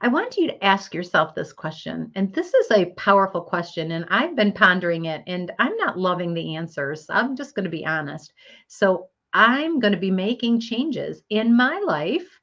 I 0.00 0.08
want 0.08 0.36
you 0.36 0.46
to 0.48 0.64
ask 0.64 0.94
yourself 0.94 1.34
this 1.34 1.52
question. 1.52 2.10
And 2.14 2.32
this 2.34 2.52
is 2.54 2.70
a 2.70 2.92
powerful 2.96 3.42
question. 3.42 3.92
And 3.92 4.04
I've 4.08 4.36
been 4.36 4.52
pondering 4.52 5.06
it 5.06 5.22
and 5.26 5.52
I'm 5.58 5.76
not 5.76 5.98
loving 5.98 6.34
the 6.34 6.56
answers. 6.56 7.06
I'm 7.08 7.36
just 7.36 7.54
going 7.54 7.64
to 7.64 7.70
be 7.70 7.86
honest. 7.86 8.32
So 8.68 9.08
I'm 9.32 9.80
going 9.80 9.92
to 9.92 9.98
be 9.98 10.10
making 10.10 10.60
changes 10.60 11.22
in 11.30 11.56
my 11.56 11.82
life 11.84 12.40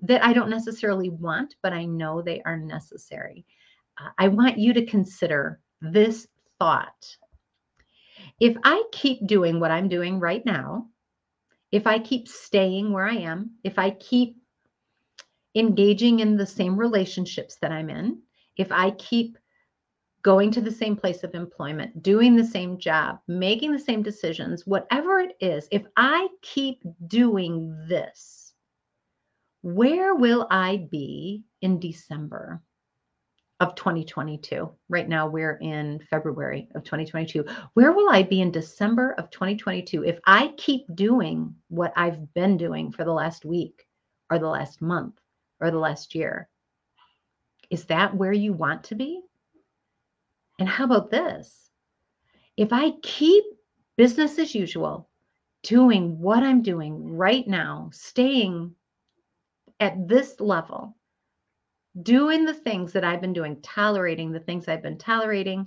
that 0.00 0.24
I 0.24 0.32
don't 0.32 0.50
necessarily 0.50 1.10
want, 1.10 1.56
but 1.62 1.72
I 1.72 1.84
know 1.84 2.22
they 2.22 2.40
are 2.42 2.56
necessary. 2.56 3.44
Uh, 4.00 4.10
I 4.18 4.28
want 4.28 4.58
you 4.58 4.72
to 4.72 4.86
consider 4.86 5.60
this 5.82 6.26
thought 6.58 7.16
if 8.40 8.56
I 8.64 8.82
keep 8.92 9.26
doing 9.26 9.60
what 9.60 9.70
I'm 9.70 9.88
doing 9.88 10.18
right 10.18 10.44
now, 10.44 10.88
if 11.70 11.86
I 11.86 11.98
keep 11.98 12.26
staying 12.26 12.92
where 12.92 13.06
I 13.06 13.16
am, 13.16 13.52
if 13.62 13.78
I 13.78 13.90
keep 13.90 14.36
engaging 15.54 16.20
in 16.20 16.36
the 16.36 16.46
same 16.46 16.76
relationships 16.76 17.56
that 17.60 17.72
I'm 17.72 17.90
in, 17.90 18.20
if 18.56 18.70
I 18.70 18.92
keep 18.92 19.38
going 20.22 20.50
to 20.52 20.60
the 20.60 20.70
same 20.70 20.96
place 20.96 21.24
of 21.24 21.34
employment, 21.34 22.02
doing 22.02 22.36
the 22.36 22.44
same 22.44 22.78
job, 22.78 23.20
making 23.26 23.72
the 23.72 23.78
same 23.78 24.02
decisions, 24.02 24.66
whatever 24.66 25.20
it 25.20 25.36
is, 25.40 25.66
if 25.70 25.82
I 25.96 26.28
keep 26.42 26.82
doing 27.06 27.86
this, 27.88 28.52
where 29.62 30.14
will 30.14 30.46
I 30.50 30.88
be 30.90 31.44
in 31.62 31.80
December? 31.80 32.62
of 33.60 33.74
2022. 33.74 34.70
Right 34.88 35.06
now, 35.06 35.28
we're 35.28 35.58
in 35.60 36.00
February 36.08 36.68
of 36.74 36.82
2022. 36.82 37.44
Where 37.74 37.92
will 37.92 38.08
I 38.10 38.22
be 38.22 38.40
in 38.40 38.50
December 38.50 39.14
of 39.18 39.30
2022 39.30 40.04
if 40.04 40.18
I 40.26 40.54
keep 40.56 40.86
doing 40.94 41.54
what 41.68 41.92
I've 41.94 42.32
been 42.32 42.56
doing 42.56 42.90
for 42.90 43.04
the 43.04 43.12
last 43.12 43.44
week 43.44 43.84
or 44.30 44.38
the 44.38 44.48
last 44.48 44.80
month 44.80 45.20
or 45.60 45.70
the 45.70 45.78
last 45.78 46.14
year? 46.14 46.48
Is 47.70 47.84
that 47.86 48.14
where 48.14 48.32
you 48.32 48.52
want 48.52 48.84
to 48.84 48.94
be? 48.94 49.20
And 50.58 50.68
how 50.68 50.84
about 50.84 51.10
this? 51.10 51.70
If 52.56 52.72
I 52.72 52.92
keep 53.02 53.44
business 53.96 54.38
as 54.38 54.54
usual, 54.54 55.08
doing 55.62 56.18
what 56.18 56.42
I'm 56.42 56.62
doing 56.62 57.16
right 57.16 57.46
now, 57.46 57.90
staying 57.92 58.74
at 59.78 60.08
this 60.08 60.40
level, 60.40 60.96
doing 62.02 62.44
the 62.44 62.54
things 62.54 62.92
that 62.92 63.04
I've 63.04 63.20
been 63.20 63.32
doing, 63.32 63.60
tolerating 63.62 64.32
the 64.32 64.40
things 64.40 64.68
I've 64.68 64.82
been 64.82 64.98
tolerating, 64.98 65.66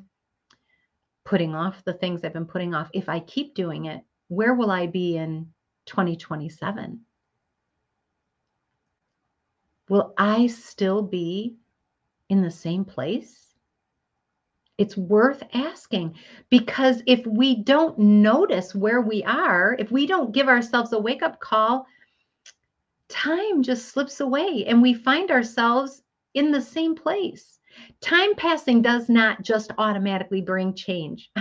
putting 1.26 1.56
off 1.56 1.84
the 1.86 1.94
things 1.94 2.24
I've 2.24 2.34
been 2.34 2.46
putting 2.46 2.74
off, 2.74 2.90
if 2.94 3.10
I 3.10 3.20
keep 3.20 3.56
doing 3.56 3.86
it, 3.86 4.04
where 4.28 4.54
will 4.54 4.72
I 4.72 4.88
be 4.88 5.18
in 5.18 5.54
2027? 5.86 7.02
Will 9.90 10.14
I 10.18 10.48
still 10.48 11.02
be 11.02 11.56
in 12.30 12.42
the 12.42 12.52
same 12.52 12.86
place? 12.86 13.56
It's 14.78 14.98
worth 14.98 15.44
asking 15.54 16.16
because 16.50 17.04
if 17.06 17.26
we 17.28 17.64
don't 17.64 17.98
notice 18.00 18.74
where 18.74 19.02
we 19.02 19.24
are, 19.24 19.76
if 19.78 19.92
we 19.92 20.08
don't 20.08 20.32
give 20.32 20.48
ourselves 20.48 20.94
a 20.94 21.00
wake 21.00 21.22
up 21.22 21.40
call, 21.40 21.86
time 23.08 23.62
just 23.62 23.90
slips 23.90 24.20
away 24.20 24.66
and 24.68 24.82
we 24.82 24.94
find 24.94 25.30
ourselves 25.30 26.02
in 26.34 26.52
the 26.52 26.62
same 26.62 26.96
place. 26.96 27.60
Time 28.02 28.36
passing 28.36 28.82
does 28.82 29.10
not 29.10 29.44
just 29.44 29.72
automatically 29.78 30.42
bring 30.42 30.74
change. 30.74 31.32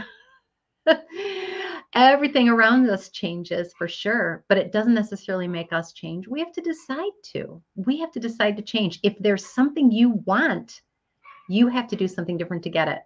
Everything 1.94 2.48
around 2.48 2.88
us 2.88 3.10
changes 3.10 3.74
for 3.76 3.86
sure, 3.86 4.44
but 4.48 4.56
it 4.56 4.72
doesn't 4.72 4.94
necessarily 4.94 5.46
make 5.46 5.72
us 5.72 5.92
change. 5.92 6.26
We 6.26 6.40
have 6.40 6.52
to 6.52 6.62
decide 6.62 7.12
to. 7.34 7.62
We 7.76 7.98
have 8.00 8.10
to 8.12 8.20
decide 8.20 8.56
to 8.56 8.62
change. 8.62 8.98
If 9.02 9.18
there's 9.18 9.44
something 9.44 9.90
you 9.90 10.22
want, 10.24 10.80
you 11.48 11.68
have 11.68 11.88
to 11.88 11.96
do 11.96 12.08
something 12.08 12.38
different 12.38 12.62
to 12.64 12.70
get 12.70 12.88
it. 12.88 13.00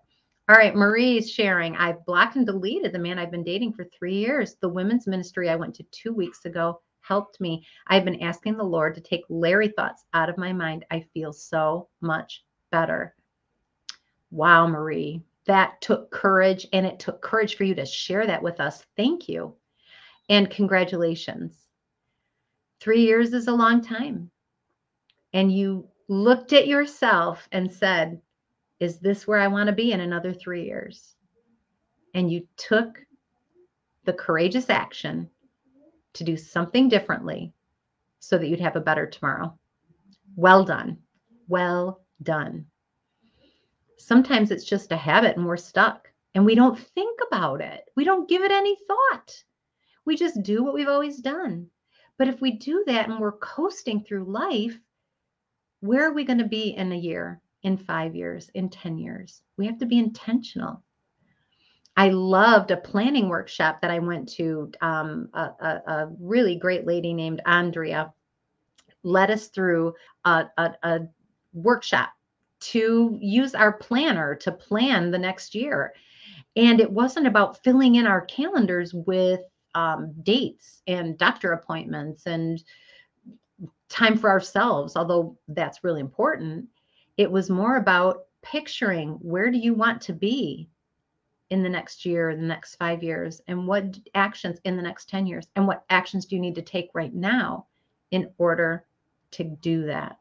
All 0.49 0.55
right, 0.55 0.76
Marie's 0.76 1.28
sharing. 1.28 1.75
I've 1.75 2.07
blocked 2.07 2.37
and 2.37 2.47
deleted 2.47 2.93
the 2.93 3.00
man 3.00 3.19
I've 3.19 3.33
been 3.33 3.43
dating 3.43 3.73
for 3.73 3.85
three 3.87 4.14
years. 4.14 4.55
The 4.61 4.69
women's 4.69 5.09
ministry 5.09 5.50
I 5.50 5.57
went 5.57 5.75
to 5.76 5.83
two 5.90 6.12
weeks 6.12 6.45
ago 6.45 6.81
helped 7.00 7.40
me. 7.40 7.66
I've 7.88 8.05
been 8.05 8.23
asking 8.23 8.57
the 8.57 8.62
Lord 8.62 8.95
to 8.95 9.00
take 9.00 9.25
Larry 9.28 9.69
thoughts 9.69 10.05
out 10.14 10.28
of 10.28 10.38
my 10.38 10.52
mind. 10.52 10.85
I 10.93 11.05
feel 11.12 11.33
so 11.33 11.88
much 12.00 12.45
better. 12.71 13.16
Wow, 14.31 14.69
Marie, 14.69 15.23
that 15.47 15.81
took 15.81 16.11
courage 16.11 16.67
and 16.73 16.85
it 16.85 16.99
took 16.99 17.23
courage 17.23 17.57
for 17.57 17.65
you 17.65 17.75
to 17.76 17.87
share 17.87 18.26
that 18.26 18.43
with 18.43 18.61
us. 18.61 18.85
Thank 18.97 19.29
you. 19.29 19.55
And 20.29 20.50
congratulations. 20.50 21.57
Three 22.81 23.03
years 23.03 23.33
is 23.33 23.49
a 23.49 23.53
long 23.55 23.81
time. 23.81 24.31
And 25.33 25.53
you 25.53 25.88
looked 26.09 26.53
at 26.53 26.67
yourself 26.67 27.49
and 27.53 27.73
said, 27.73 28.21
Is 28.81 28.99
this 28.99 29.26
where 29.26 29.38
I 29.38 29.49
want 29.49 29.69
to 29.69 29.75
be 29.75 29.93
in 29.93 30.00
another 30.00 30.33
three 30.33 30.65
years? 30.65 31.15
And 32.15 32.31
you 32.31 32.47
took 32.57 32.99
the 34.05 34.12
courageous 34.12 34.71
action 34.71 35.29
to 36.15 36.25
do 36.25 36.37
something 36.37 36.88
differently 36.88 37.53
so 38.21 38.38
that 38.38 38.49
you'd 38.49 38.61
have 38.61 38.76
a 38.76 38.81
better 38.81 39.07
tomorrow. 39.07 39.57
Well 40.35 40.65
done. 40.65 40.99
Well 41.49 42.00
done. 42.23 42.67
Sometimes 43.99 44.50
it's 44.50 44.65
just 44.65 44.93
a 44.93 44.97
habit 44.97 45.37
and 45.37 45.47
we're 45.47 45.57
stuck 45.57 46.09
and 46.35 46.45
we 46.45 46.55
don't 46.55 46.79
think 46.79 47.19
about 47.26 47.61
it. 47.61 47.88
We 47.97 48.05
don't 48.05 48.29
give 48.29 48.43
it 48.43 48.50
any 48.50 48.76
thought. 48.87 49.43
We 50.05 50.17
just 50.17 50.43
do 50.43 50.62
what 50.62 50.75
we've 50.75 50.88
always 50.88 51.19
done. 51.19 51.69
But 52.19 52.29
if 52.29 52.41
we 52.41 52.53
do 52.53 52.85
that 52.87 53.09
and 53.09 53.19
we're 53.19 53.33
coasting 53.33 54.03
through 54.03 54.25
life, 54.25 54.79
where 55.81 56.09
are 56.09 56.12
we 56.12 56.25
going 56.25 56.38
to 56.38 56.45
be 56.45 56.75
in 56.75 56.93
a 56.93 56.97
year, 56.97 57.41
in 57.62 57.76
five 57.76 58.15
years, 58.15 58.50
in 58.55 58.69
10 58.69 58.99
years? 58.99 59.43
We 59.57 59.67
have 59.67 59.79
to 59.79 59.87
be 59.87 59.99
intentional. 59.99 60.83
I 61.97 62.11
loved 62.11 62.71
a 62.71 62.76
planning 62.76 63.29
workshop 63.29 63.81
that 63.81 63.91
I 63.91 63.99
went 63.99 64.29
to. 64.35 64.71
Um, 64.83 65.31
a, 65.33 65.41
a, 65.41 65.83
a, 65.87 66.09
really 66.21 66.57
great 66.57 66.87
lady 66.87 67.15
named 67.15 67.41
Andrea 67.47 68.12
led 69.03 69.31
us 69.31 69.49
through 69.49 69.95
a, 70.25 70.47
a 70.59 71.00
workshop 71.55 72.11
to 72.59 73.17
use 73.21 73.55
our 73.55 73.73
planner 73.73 74.35
to 74.37 74.53
plan 74.53 75.11
the 75.11 75.19
next 75.19 75.55
year. 75.55 75.93
And 76.57 76.81
it 76.81 76.91
wasn't 76.91 77.27
about 77.27 77.63
filling 77.63 77.97
in 77.97 78.07
our 78.07 78.23
calendars 78.23 78.95
with 78.95 79.41
um, 79.75 80.15
dates 80.23 80.83
and 80.87 81.19
doctor 81.19 81.53
appointments 81.53 82.27
and 82.27 82.63
time 83.89 84.17
for 84.17 84.31
ourselves, 84.31 84.97
although 84.97 85.37
that's 85.49 85.85
really 85.85 86.01
important. 86.01 86.67
It 87.17 87.31
was 87.31 87.51
more 87.51 87.77
about 87.77 88.25
picturing 88.43 89.11
where 89.21 89.51
do 89.51 89.59
you 89.59 89.75
want 89.75 90.01
to 90.03 90.13
be 90.13 90.69
in 91.51 91.63
the 91.63 91.69
next 91.69 92.05
year, 92.05 92.35
the 92.35 92.43
next 92.43 92.77
five 92.77 93.03
years, 93.03 93.41
and 93.47 93.67
what 93.67 93.99
actions 94.15 94.59
in 94.65 94.77
the 94.77 94.83
next 94.83 95.09
10 95.09 95.27
years, 95.27 95.47
and 95.55 95.67
what 95.67 95.85
actions 95.91 96.27
do 96.27 96.35
you 96.35 96.41
need 96.41 96.55
to 96.57 96.63
take 96.63 96.91
right 96.95 97.15
now 97.15 97.67
in 98.11 98.31
order 98.39 98.85
to 99.33 99.45
do 99.45 99.87
that. 99.87 100.19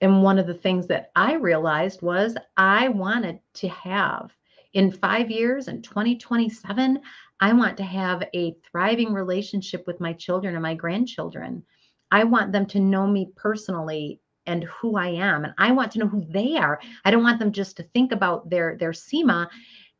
And 0.00 0.22
one 0.22 0.38
of 0.38 0.46
the 0.46 0.54
things 0.54 0.86
that 0.88 1.10
I 1.16 1.34
realized 1.34 2.02
was 2.02 2.36
I 2.56 2.88
wanted 2.88 3.40
to 3.54 3.68
have 3.68 4.30
in 4.76 4.92
five 4.92 5.30
years 5.30 5.68
in 5.68 5.80
2027, 5.80 7.00
I 7.40 7.52
want 7.54 7.78
to 7.78 7.82
have 7.82 8.22
a 8.34 8.54
thriving 8.70 9.12
relationship 9.12 9.86
with 9.86 10.00
my 10.00 10.12
children 10.12 10.54
and 10.54 10.62
my 10.62 10.74
grandchildren. 10.74 11.64
I 12.10 12.24
want 12.24 12.52
them 12.52 12.66
to 12.66 12.80
know 12.80 13.06
me 13.06 13.32
personally 13.36 14.20
and 14.46 14.64
who 14.64 14.96
I 14.96 15.08
am. 15.08 15.44
And 15.44 15.54
I 15.56 15.72
want 15.72 15.92
to 15.92 15.98
know 15.98 16.08
who 16.08 16.26
they 16.28 16.56
are. 16.56 16.78
I 17.04 17.10
don't 17.10 17.22
want 17.22 17.38
them 17.38 17.52
just 17.52 17.78
to 17.78 17.82
think 17.82 18.12
about 18.12 18.50
their 18.50 18.76
their 18.76 18.92
SEMA 18.92 19.48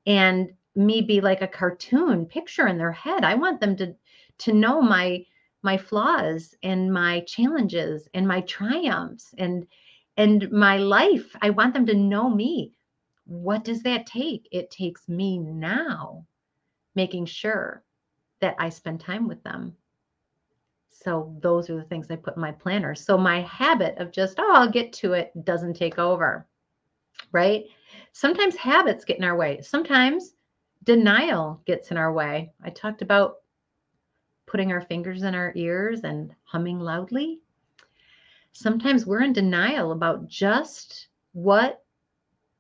and 0.07 0.51
me 0.75 1.01
be 1.01 1.21
like 1.23 1.41
a 1.41 1.49
cartoon 1.49 2.27
picture 2.27 2.67
in 2.67 2.77
their 2.79 2.93
head. 2.93 3.25
I 3.25 3.35
want 3.35 3.61
them 3.61 3.77
to 3.77 3.95
to 4.41 4.53
know 4.53 4.83
my 4.83 5.25
my 5.63 5.79
flaws 5.79 6.55
and 6.63 6.93
my 6.93 7.21
challenges 7.21 8.09
and 8.15 8.29
my 8.29 8.43
triumphs 8.43 9.35
and 9.39 9.67
and 10.17 10.51
my 10.51 10.79
life. 10.79 11.35
I 11.43 11.51
want 11.51 11.75
them 11.75 11.87
to 11.87 11.95
know 11.95 12.29
me. 12.29 12.73
What 13.25 13.65
does 13.65 13.83
that 13.83 14.07
take? 14.07 14.49
It 14.53 14.71
takes 14.71 15.09
me 15.09 15.39
now 15.39 16.25
making 16.95 17.27
sure 17.27 17.83
that 18.41 18.55
I 18.59 18.69
spend 18.69 19.01
time 19.01 19.29
with 19.29 19.43
them. 19.43 19.77
So 20.91 21.37
those 21.41 21.71
are 21.71 21.77
the 21.77 21.85
things 21.85 22.11
I 22.11 22.17
put 22.17 22.37
in 22.37 22.43
my 22.43 22.53
planner. 22.53 22.95
So 22.95 23.17
my 23.19 23.43
habit 23.43 23.99
of 23.99 24.13
just, 24.13 24.39
oh, 24.39 24.53
I'll 24.55 24.71
get 24.71 24.93
to 24.95 25.13
it 25.13 25.33
doesn't 25.45 25.75
take 25.75 25.99
over. 25.99 26.47
Right? 27.33 27.65
Sometimes 28.13 28.57
habits 28.57 29.05
get 29.05 29.19
in 29.19 29.25
our 29.25 29.37
way. 29.37 29.61
Sometimes 29.61 30.35
denial 30.85 31.61
gets 31.67 31.91
in 31.91 31.97
our 31.97 32.13
way. 32.13 32.53
I 32.63 32.71
talked 32.71 33.03
about 33.03 33.37
putting 34.47 34.73
our 34.73 34.81
fingers 34.81 35.23
in 35.23 35.35
our 35.35 35.53
ears 35.57 36.01
and 36.05 36.35
humming 36.45 36.79
loudly 36.79 37.41
sometimes 38.57 39.05
we're 39.05 39.23
in 39.23 39.33
denial 39.33 39.93
about 39.93 40.29
just 40.29 41.09
what 41.33 41.85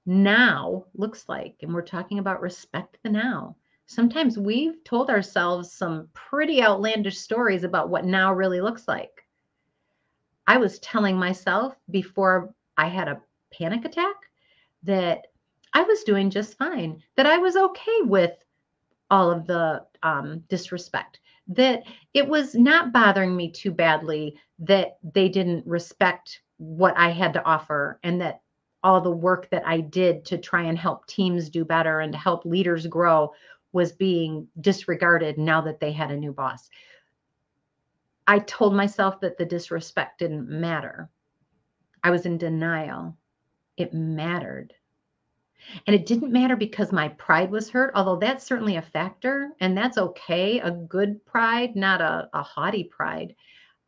now 0.04 0.84
looks 0.94 1.28
like. 1.28 1.56
And 1.62 1.72
we're 1.72 1.82
talking 1.82 2.18
about 2.18 2.42
respect 2.42 2.98
the 3.02 3.08
now. 3.08 3.56
Sometimes 3.86 4.38
we've 4.38 4.82
told 4.84 5.08
ourselves 5.08 5.72
some 5.72 6.08
pretty 6.12 6.62
outlandish 6.62 7.18
stories 7.18 7.64
about 7.64 7.88
what 7.88 8.04
now 8.04 8.32
really 8.32 8.60
looks 8.60 8.86
like. 8.86 9.24
I 10.46 10.58
was 10.58 10.78
telling 10.80 11.16
myself 11.16 11.74
before 11.90 12.54
I 12.76 12.88
had 12.88 13.08
a 13.08 13.20
panic 13.52 13.84
attack 13.84 14.16
that 14.82 15.28
I 15.72 15.82
was 15.82 16.04
doing 16.04 16.30
just 16.30 16.58
fine, 16.58 17.02
that 17.16 17.26
I 17.26 17.38
was 17.38 17.56
okay 17.56 18.02
with 18.02 18.32
all 19.10 19.30
of 19.30 19.46
the 19.46 19.84
um, 20.02 20.40
disrespect, 20.48 21.20
that 21.48 21.84
it 22.14 22.26
was 22.28 22.54
not 22.54 22.92
bothering 22.92 23.36
me 23.36 23.50
too 23.50 23.70
badly 23.70 24.36
that 24.58 24.98
they 25.14 25.28
didn't 25.28 25.66
respect 25.66 26.40
what 26.58 26.96
I 26.96 27.10
had 27.10 27.32
to 27.34 27.44
offer 27.44 28.00
and 28.02 28.20
that 28.20 28.40
all 28.82 29.00
the 29.00 29.10
work 29.10 29.50
that 29.50 29.66
I 29.66 29.80
did 29.80 30.24
to 30.26 30.38
try 30.38 30.62
and 30.62 30.78
help 30.78 31.06
teams 31.06 31.50
do 31.50 31.64
better 31.64 32.00
and 32.00 32.12
to 32.12 32.18
help 32.18 32.44
leaders 32.44 32.86
grow 32.86 33.32
was 33.72 33.92
being 33.92 34.48
disregarded 34.60 35.38
now 35.38 35.60
that 35.62 35.80
they 35.80 35.92
had 35.92 36.10
a 36.10 36.16
new 36.16 36.32
boss. 36.32 36.70
I 38.26 38.40
told 38.40 38.74
myself 38.74 39.20
that 39.20 39.38
the 39.38 39.44
disrespect 39.44 40.18
didn't 40.18 40.48
matter. 40.48 41.10
I 42.02 42.10
was 42.10 42.26
in 42.26 42.38
denial. 42.38 43.16
It 43.76 43.92
mattered. 43.92 44.72
And 45.86 45.94
it 45.94 46.06
didn't 46.06 46.32
matter 46.32 46.56
because 46.56 46.92
my 46.92 47.08
pride 47.08 47.50
was 47.50 47.70
hurt, 47.70 47.92
although 47.94 48.16
that's 48.16 48.46
certainly 48.46 48.76
a 48.76 48.82
factor, 48.82 49.50
and 49.60 49.76
that's 49.76 49.98
okay. 49.98 50.60
A 50.60 50.70
good 50.70 51.24
pride, 51.26 51.76
not 51.76 52.00
a, 52.00 52.28
a 52.32 52.42
haughty 52.42 52.84
pride, 52.84 53.34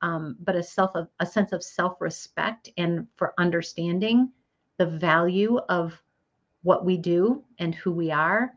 um, 0.02 0.37
but 0.40 0.57
a 0.57 0.62
self 0.62 0.92
a 1.20 1.26
sense 1.26 1.52
of 1.52 1.62
self-respect 1.62 2.70
and 2.76 3.07
for 3.16 3.35
understanding 3.38 4.31
the 4.79 4.87
value 4.87 5.59
of 5.68 6.00
what 6.62 6.85
we 6.85 6.96
do 6.96 7.44
and 7.59 7.74
who 7.74 7.92
we 7.92 8.11
are 8.11 8.55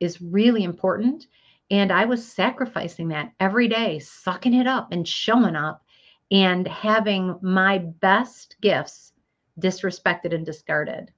is 0.00 0.22
really 0.22 0.64
important. 0.64 1.26
And 1.70 1.92
I 1.92 2.04
was 2.04 2.26
sacrificing 2.26 3.08
that 3.08 3.32
every 3.40 3.68
day, 3.68 3.98
sucking 3.98 4.54
it 4.54 4.66
up 4.66 4.92
and 4.92 5.06
showing 5.06 5.56
up 5.56 5.84
and 6.30 6.66
having 6.66 7.38
my 7.42 7.78
best 7.78 8.56
gifts 8.60 9.12
disrespected 9.60 10.34
and 10.34 10.46
discarded. 10.46 11.10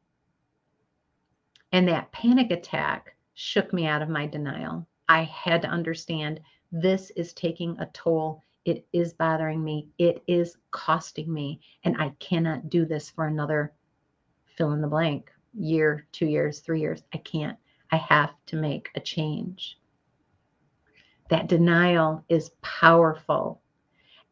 And 1.73 1.87
that 1.89 2.11
panic 2.11 2.51
attack 2.51 3.15
shook 3.35 3.73
me 3.73 3.87
out 3.87 4.03
of 4.03 4.09
my 4.09 4.27
denial. 4.27 4.87
I 5.09 5.23
had 5.23 5.63
to 5.63 5.69
understand 5.69 6.41
this 6.73 7.11
is 7.11 7.33
taking 7.33 7.79
a 7.79 7.87
toll. 7.93 8.43
It 8.65 8.87
is 8.93 9.13
bothering 9.13 9.63
me. 9.63 9.89
It 9.99 10.23
is 10.27 10.57
costing 10.71 11.33
me. 11.33 11.61
And 11.85 11.97
I 11.97 12.11
cannot 12.19 12.71
do 12.71 12.85
this 12.85 13.11
for 13.11 13.27
another 13.27 13.73
fill 14.57 14.73
in 14.73 14.81
the 14.81 14.89
blank 14.89 15.31
year, 15.55 16.07
two 16.13 16.27
years, 16.27 16.61
three 16.61 16.81
years. 16.81 17.03
I 17.13 17.19
can't. 17.19 17.59
I 17.93 17.97
have 17.97 18.31
to 18.47 18.57
make 18.57 18.89
a 18.95 19.01
change. 19.01 19.79
That 21.29 21.49
denial 21.49 22.25
is 22.29 22.51
powerful. 22.63 23.61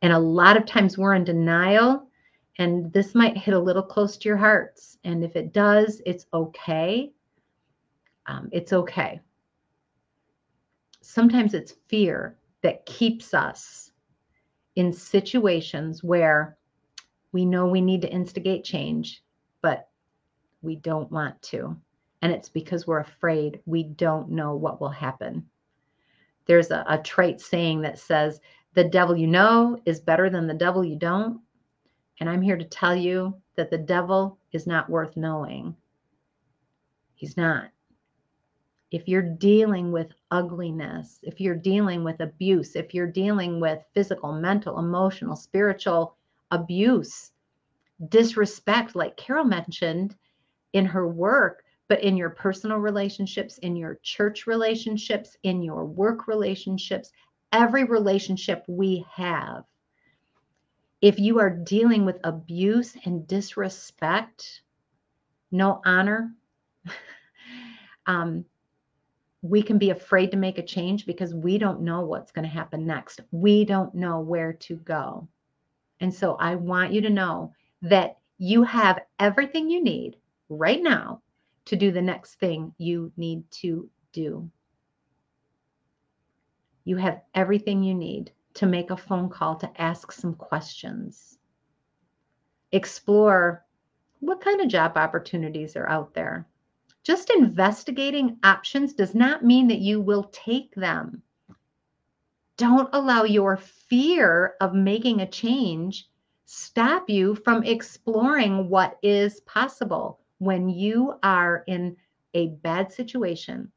And 0.02 0.12
a 0.12 0.18
lot 0.18 0.56
of 0.56 0.66
times 0.66 0.98
we're 0.98 1.14
in 1.14 1.24
denial, 1.24 2.08
and 2.58 2.92
this 2.92 3.14
might 3.14 3.36
hit 3.36 3.54
a 3.54 3.58
little 3.58 3.82
close 3.82 4.16
to 4.16 4.28
your 4.28 4.36
hearts. 4.36 4.98
And 5.04 5.24
if 5.24 5.34
it 5.34 5.52
does, 5.52 6.02
it's 6.06 6.26
okay 6.32 7.12
um, 8.28 8.48
it's 8.52 8.72
okay. 8.72 9.20
Sometimes 11.00 11.54
it's 11.54 11.74
fear 11.88 12.36
that 12.62 12.84
keeps 12.86 13.32
us 13.32 13.90
in 14.76 14.92
situations 14.92 16.04
where 16.04 16.58
we 17.32 17.44
know 17.44 17.66
we 17.66 17.80
need 17.80 18.02
to 18.02 18.12
instigate 18.12 18.64
change, 18.64 19.22
but 19.62 19.88
we 20.62 20.76
don't 20.76 21.10
want 21.10 21.40
to. 21.42 21.76
And 22.20 22.32
it's 22.32 22.48
because 22.48 22.86
we're 22.86 23.00
afraid 23.00 23.60
we 23.64 23.82
don't 23.82 24.30
know 24.30 24.54
what 24.54 24.80
will 24.80 24.88
happen. 24.90 25.46
There's 26.46 26.70
a, 26.70 26.84
a 26.88 26.98
trait 26.98 27.40
saying 27.40 27.82
that 27.82 27.98
says, 27.98 28.40
the 28.74 28.84
devil 28.84 29.16
you 29.16 29.26
know 29.26 29.80
is 29.86 30.00
better 30.00 30.28
than 30.28 30.46
the 30.46 30.54
devil 30.54 30.84
you 30.84 30.96
don't. 30.96 31.40
And 32.20 32.28
I'm 32.28 32.42
here 32.42 32.56
to 32.56 32.64
tell 32.64 32.94
you 32.94 33.34
that 33.56 33.70
the 33.70 33.78
devil 33.78 34.38
is 34.52 34.66
not 34.66 34.90
worth 34.90 35.16
knowing. 35.16 35.74
He's 37.14 37.36
not 37.36 37.70
if 38.90 39.06
you're 39.06 39.22
dealing 39.36 39.92
with 39.92 40.12
ugliness, 40.30 41.18
if 41.22 41.40
you're 41.40 41.54
dealing 41.54 42.04
with 42.04 42.20
abuse, 42.20 42.74
if 42.74 42.94
you're 42.94 43.10
dealing 43.10 43.60
with 43.60 43.84
physical, 43.92 44.32
mental, 44.32 44.78
emotional, 44.78 45.36
spiritual 45.36 46.16
abuse, 46.50 47.32
disrespect, 48.08 48.96
like 48.96 49.16
Carol 49.16 49.44
mentioned 49.44 50.16
in 50.72 50.86
her 50.86 51.06
work, 51.06 51.64
but 51.88 52.02
in 52.02 52.16
your 52.16 52.30
personal 52.30 52.78
relationships, 52.78 53.58
in 53.58 53.76
your 53.76 53.98
church 54.02 54.46
relationships, 54.46 55.36
in 55.42 55.62
your 55.62 55.84
work 55.84 56.26
relationships, 56.26 57.10
every 57.52 57.84
relationship 57.84 58.64
we 58.68 59.04
have. 59.12 59.64
If 61.00 61.18
you 61.18 61.38
are 61.40 61.50
dealing 61.50 62.04
with 62.04 62.20
abuse 62.24 62.96
and 63.04 63.26
disrespect, 63.26 64.62
no 65.50 65.80
honor, 65.84 66.32
um, 68.06 68.44
we 69.42 69.62
can 69.62 69.78
be 69.78 69.90
afraid 69.90 70.30
to 70.32 70.36
make 70.36 70.58
a 70.58 70.64
change 70.64 71.06
because 71.06 71.34
we 71.34 71.58
don't 71.58 71.82
know 71.82 72.00
what's 72.00 72.32
going 72.32 72.44
to 72.44 72.48
happen 72.54 72.86
next. 72.86 73.20
We 73.30 73.64
don't 73.64 73.94
know 73.94 74.20
where 74.20 74.52
to 74.54 74.76
go. 74.76 75.28
And 76.00 76.12
so 76.12 76.34
I 76.36 76.56
want 76.56 76.92
you 76.92 77.00
to 77.02 77.10
know 77.10 77.52
that 77.82 78.18
you 78.38 78.62
have 78.64 79.00
everything 79.18 79.70
you 79.70 79.82
need 79.82 80.16
right 80.48 80.82
now 80.82 81.22
to 81.66 81.76
do 81.76 81.92
the 81.92 82.02
next 82.02 82.36
thing 82.36 82.72
you 82.78 83.12
need 83.16 83.48
to 83.50 83.88
do. 84.12 84.50
You 86.84 86.96
have 86.96 87.20
everything 87.34 87.82
you 87.82 87.94
need 87.94 88.32
to 88.54 88.66
make 88.66 88.90
a 88.90 88.96
phone 88.96 89.28
call 89.28 89.56
to 89.56 89.70
ask 89.80 90.10
some 90.10 90.34
questions. 90.34 91.38
Explore 92.72 93.64
what 94.20 94.40
kind 94.40 94.60
of 94.60 94.68
job 94.68 94.96
opportunities 94.96 95.76
are 95.76 95.88
out 95.88 96.14
there 96.14 96.46
just 97.08 97.30
investigating 97.30 98.36
options 98.44 98.92
does 98.92 99.14
not 99.14 99.42
mean 99.42 99.66
that 99.66 99.78
you 99.78 99.98
will 99.98 100.24
take 100.24 100.74
them. 100.74 101.22
Don't 102.58 102.90
allow 102.92 103.22
your 103.22 103.56
fear 103.56 104.56
of 104.60 104.74
making 104.74 105.22
a 105.22 105.26
change 105.26 106.06
stop 106.44 107.08
you 107.08 107.34
from 107.34 107.64
exploring 107.64 108.68
what 108.68 108.98
is 109.02 109.40
possible 109.40 110.20
when 110.36 110.68
you 110.68 111.14
are 111.22 111.64
in 111.66 111.96
a 112.34 112.48
bad 112.48 112.92
situation. 112.92 113.72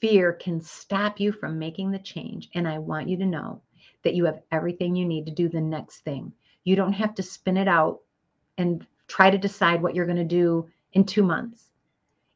Fear 0.00 0.34
can 0.34 0.60
stop 0.60 1.18
you 1.18 1.32
from 1.32 1.58
making 1.58 1.90
the 1.90 1.98
change. 1.98 2.48
And 2.54 2.68
I 2.68 2.78
want 2.78 3.08
you 3.08 3.16
to 3.16 3.26
know 3.26 3.60
that 4.04 4.14
you 4.14 4.24
have 4.26 4.40
everything 4.52 4.94
you 4.94 5.04
need 5.04 5.26
to 5.26 5.32
do 5.32 5.48
the 5.48 5.60
next 5.60 6.02
thing. 6.02 6.32
You 6.62 6.76
don't 6.76 6.92
have 6.92 7.16
to 7.16 7.24
spin 7.24 7.56
it 7.56 7.66
out 7.66 8.02
and 8.56 8.86
try 9.08 9.30
to 9.30 9.38
decide 9.38 9.82
what 9.82 9.96
you're 9.96 10.06
going 10.06 10.16
to 10.16 10.22
do 10.24 10.68
in 10.96 11.04
two 11.04 11.22
months. 11.22 11.68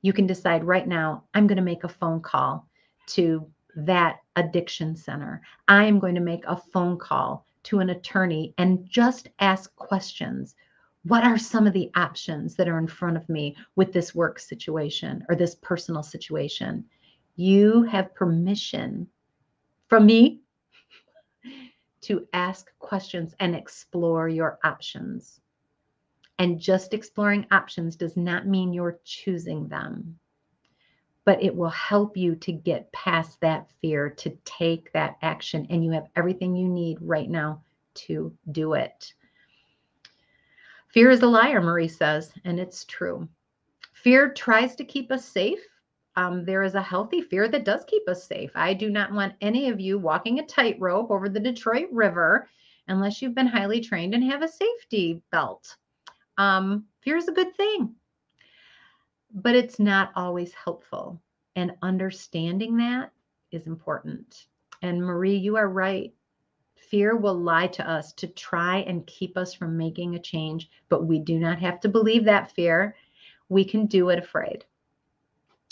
You 0.02 0.12
can 0.12 0.26
decide 0.26 0.64
right 0.64 0.86
now, 0.86 1.24
I'm 1.32 1.46
going 1.46 1.56
to 1.56 1.62
make 1.62 1.82
a 1.82 1.88
phone 1.88 2.20
call 2.20 2.68
to 3.06 3.50
that 3.74 4.18
addiction 4.36 4.94
center. 4.94 5.40
I'm 5.66 5.98
going 5.98 6.14
to 6.14 6.20
make 6.20 6.44
a 6.46 6.58
phone 6.58 6.98
call 6.98 7.46
to 7.64 7.78
an 7.78 7.88
attorney 7.88 8.52
and 8.58 8.86
just 8.86 9.28
ask 9.38 9.74
questions. 9.76 10.56
What 11.04 11.24
are 11.24 11.38
some 11.38 11.66
of 11.66 11.72
the 11.72 11.90
options 11.94 12.54
that 12.56 12.68
are 12.68 12.78
in 12.78 12.86
front 12.86 13.16
of 13.16 13.26
me 13.30 13.56
with 13.76 13.94
this 13.94 14.14
work 14.14 14.38
situation 14.38 15.24
or 15.30 15.34
this 15.34 15.54
personal 15.54 16.02
situation? 16.02 16.84
You 17.36 17.84
have 17.84 18.14
permission 18.14 19.08
from 19.88 20.04
me 20.04 20.42
to 22.02 22.28
ask 22.34 22.70
questions 22.78 23.34
and 23.40 23.56
explore 23.56 24.28
your 24.28 24.58
options. 24.64 25.40
And 26.40 26.58
just 26.58 26.94
exploring 26.94 27.46
options 27.50 27.96
does 27.96 28.16
not 28.16 28.46
mean 28.46 28.72
you're 28.72 28.98
choosing 29.04 29.68
them, 29.68 30.18
but 31.26 31.42
it 31.42 31.54
will 31.54 31.68
help 31.68 32.16
you 32.16 32.34
to 32.36 32.50
get 32.50 32.90
past 32.92 33.38
that 33.42 33.70
fear, 33.82 34.08
to 34.08 34.30
take 34.46 34.90
that 34.94 35.18
action. 35.20 35.66
And 35.68 35.84
you 35.84 35.90
have 35.90 36.08
everything 36.16 36.56
you 36.56 36.66
need 36.66 36.96
right 37.02 37.28
now 37.28 37.62
to 38.06 38.34
do 38.52 38.72
it. 38.72 39.12
Fear 40.88 41.10
is 41.10 41.20
a 41.20 41.26
liar, 41.26 41.60
Marie 41.60 41.88
says, 41.88 42.32
and 42.44 42.58
it's 42.58 42.86
true. 42.86 43.28
Fear 43.92 44.32
tries 44.32 44.74
to 44.76 44.84
keep 44.84 45.12
us 45.12 45.26
safe. 45.26 45.60
Um, 46.16 46.46
there 46.46 46.62
is 46.62 46.74
a 46.74 46.80
healthy 46.80 47.20
fear 47.20 47.48
that 47.48 47.66
does 47.66 47.84
keep 47.86 48.08
us 48.08 48.24
safe. 48.24 48.50
I 48.54 48.72
do 48.72 48.88
not 48.88 49.12
want 49.12 49.34
any 49.42 49.68
of 49.68 49.78
you 49.78 49.98
walking 49.98 50.38
a 50.38 50.46
tightrope 50.46 51.10
over 51.10 51.28
the 51.28 51.38
Detroit 51.38 51.88
River 51.92 52.48
unless 52.88 53.20
you've 53.20 53.34
been 53.34 53.46
highly 53.46 53.82
trained 53.82 54.14
and 54.14 54.24
have 54.24 54.40
a 54.40 54.48
safety 54.48 55.20
belt. 55.30 55.76
Um, 56.40 56.86
fear 57.02 57.18
is 57.18 57.28
a 57.28 57.32
good 57.32 57.54
thing, 57.54 57.94
but 59.34 59.54
it's 59.54 59.78
not 59.78 60.10
always 60.16 60.54
helpful. 60.54 61.20
And 61.54 61.72
understanding 61.82 62.78
that 62.78 63.12
is 63.52 63.66
important. 63.66 64.46
And 64.80 65.02
Marie, 65.02 65.36
you 65.36 65.56
are 65.56 65.68
right. 65.68 66.14
Fear 66.76 67.16
will 67.16 67.38
lie 67.38 67.66
to 67.66 67.86
us 67.86 68.14
to 68.14 68.26
try 68.26 68.78
and 68.78 69.06
keep 69.06 69.36
us 69.36 69.52
from 69.52 69.76
making 69.76 70.14
a 70.14 70.18
change, 70.18 70.70
but 70.88 71.04
we 71.04 71.18
do 71.18 71.38
not 71.38 71.58
have 71.58 71.78
to 71.80 71.90
believe 71.90 72.24
that 72.24 72.52
fear. 72.52 72.96
We 73.50 73.62
can 73.62 73.84
do 73.84 74.08
it 74.08 74.18
afraid. 74.18 74.64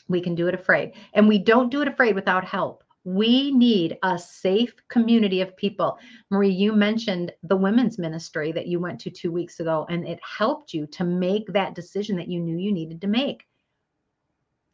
We 0.08 0.20
can 0.20 0.34
do 0.34 0.48
it 0.48 0.54
afraid. 0.54 0.92
And 1.14 1.26
we 1.26 1.38
don't 1.38 1.70
do 1.70 1.80
it 1.80 1.88
afraid 1.88 2.14
without 2.14 2.44
help. 2.44 2.84
We 3.14 3.52
need 3.52 3.96
a 4.02 4.18
safe 4.18 4.74
community 4.88 5.40
of 5.40 5.56
people. 5.56 5.98
Marie, 6.30 6.50
you 6.50 6.74
mentioned 6.74 7.32
the 7.42 7.56
women's 7.56 7.98
ministry 7.98 8.52
that 8.52 8.66
you 8.66 8.80
went 8.80 9.00
to 9.00 9.10
two 9.10 9.32
weeks 9.32 9.60
ago, 9.60 9.86
and 9.88 10.06
it 10.06 10.20
helped 10.22 10.74
you 10.74 10.86
to 10.88 11.04
make 11.04 11.46
that 11.54 11.74
decision 11.74 12.16
that 12.16 12.28
you 12.28 12.38
knew 12.38 12.58
you 12.58 12.70
needed 12.70 13.00
to 13.00 13.06
make. 13.06 13.46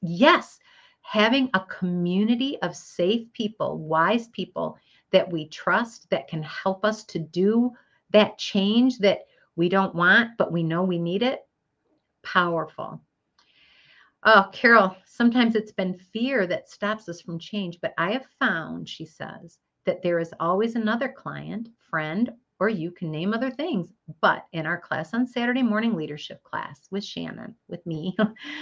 Yes, 0.01 0.59
having 1.03 1.49
a 1.55 1.61
community 1.61 2.59
of 2.63 2.75
safe 2.75 3.33
people, 3.35 3.79
wise 3.79 4.27
people 4.29 4.79
that 5.13 5.31
we 5.31 5.47
trust 5.49 6.11
that 6.11 6.27
can 6.27 6.43
help 6.43 6.85
us 6.85 7.05
to 7.05 7.21
do 7.21 7.71
that 8.11 8.37
change 8.37 8.99
that 8.99 9.27
we 9.55 9.69
don't 9.69 9.95
want, 9.95 10.31
but 10.39 10.51
we 10.51 10.65
know 10.65 10.83
we 10.83 10.99
need 10.99 11.23
it. 11.23 11.47
Powerful. 12.25 13.01
Oh, 14.27 14.49
Carol, 14.53 14.97
sometimes 15.05 15.55
it's 15.55 15.73
been 15.73 15.99
fear 15.99 16.47
that 16.47 16.71
stops 16.71 17.11
us 17.11 17.21
from 17.21 17.39
change, 17.39 17.79
but 17.83 17.93
I 17.99 18.13
have 18.13 18.25
found, 18.41 18.89
she 18.89 19.05
says, 19.05 19.59
that 19.85 20.03
there 20.03 20.19
is 20.19 20.33
always 20.41 20.77
another 20.77 21.11
client, 21.11 21.69
friend, 21.79 22.33
or 22.59 22.71
you 22.71 22.91
can 22.91 23.11
name 23.11 23.35
other 23.35 23.51
things. 23.51 23.93
But 24.23 24.47
in 24.53 24.65
our 24.65 24.79
class 24.79 25.13
on 25.13 25.27
Saturday 25.27 25.63
morning 25.63 25.95
leadership 25.95 26.43
class 26.43 26.89
with 26.91 27.05
Shannon, 27.05 27.55
with 27.69 27.85
me, 27.85 28.17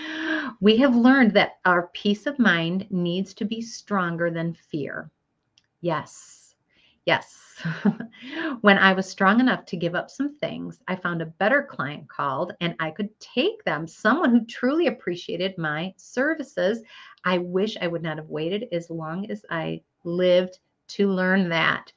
we 0.61 0.77
have 0.79 0.97
learned 0.97 1.33
that 1.35 1.59
our 1.65 1.89
peace 1.95 2.27
of 2.27 2.41
mind 2.41 2.89
needs 2.91 3.33
to 3.35 3.45
be 3.45 3.63
stronger 3.63 4.33
than 4.33 4.55
fear. 4.55 5.13
Yes, 5.81 6.42
Yes. 7.05 7.39
when 8.61 8.79
I 8.79 8.93
was 8.93 9.09
strong 9.09 9.41
enough 9.41 9.65
to 9.67 9.77
give 9.77 9.95
up 9.95 10.11
some 10.11 10.37
things, 10.37 10.81
I 10.89 10.97
found 10.97 11.21
a 11.23 11.27
better 11.27 11.63
client 11.63 12.09
called 12.09 12.53
and 12.61 12.75
I 12.81 12.91
could 12.91 13.09
take 13.21 13.63
them, 13.65 13.87
someone 13.87 14.31
who 14.31 14.45
truly 14.47 14.87
appreciated 14.87 15.59
my 15.59 15.95
services. 15.97 16.81
I 17.25 17.39
wish 17.39 17.77
I 17.81 17.89
would 17.89 18.03
not 18.03 18.19
have 18.19 18.29
waited 18.29 18.69
as 18.73 18.91
long 18.91 19.31
as 19.31 19.45
I 19.51 19.83
lived 20.05 20.59
to 20.89 21.09
learn 21.11 21.49
that. 21.51 21.93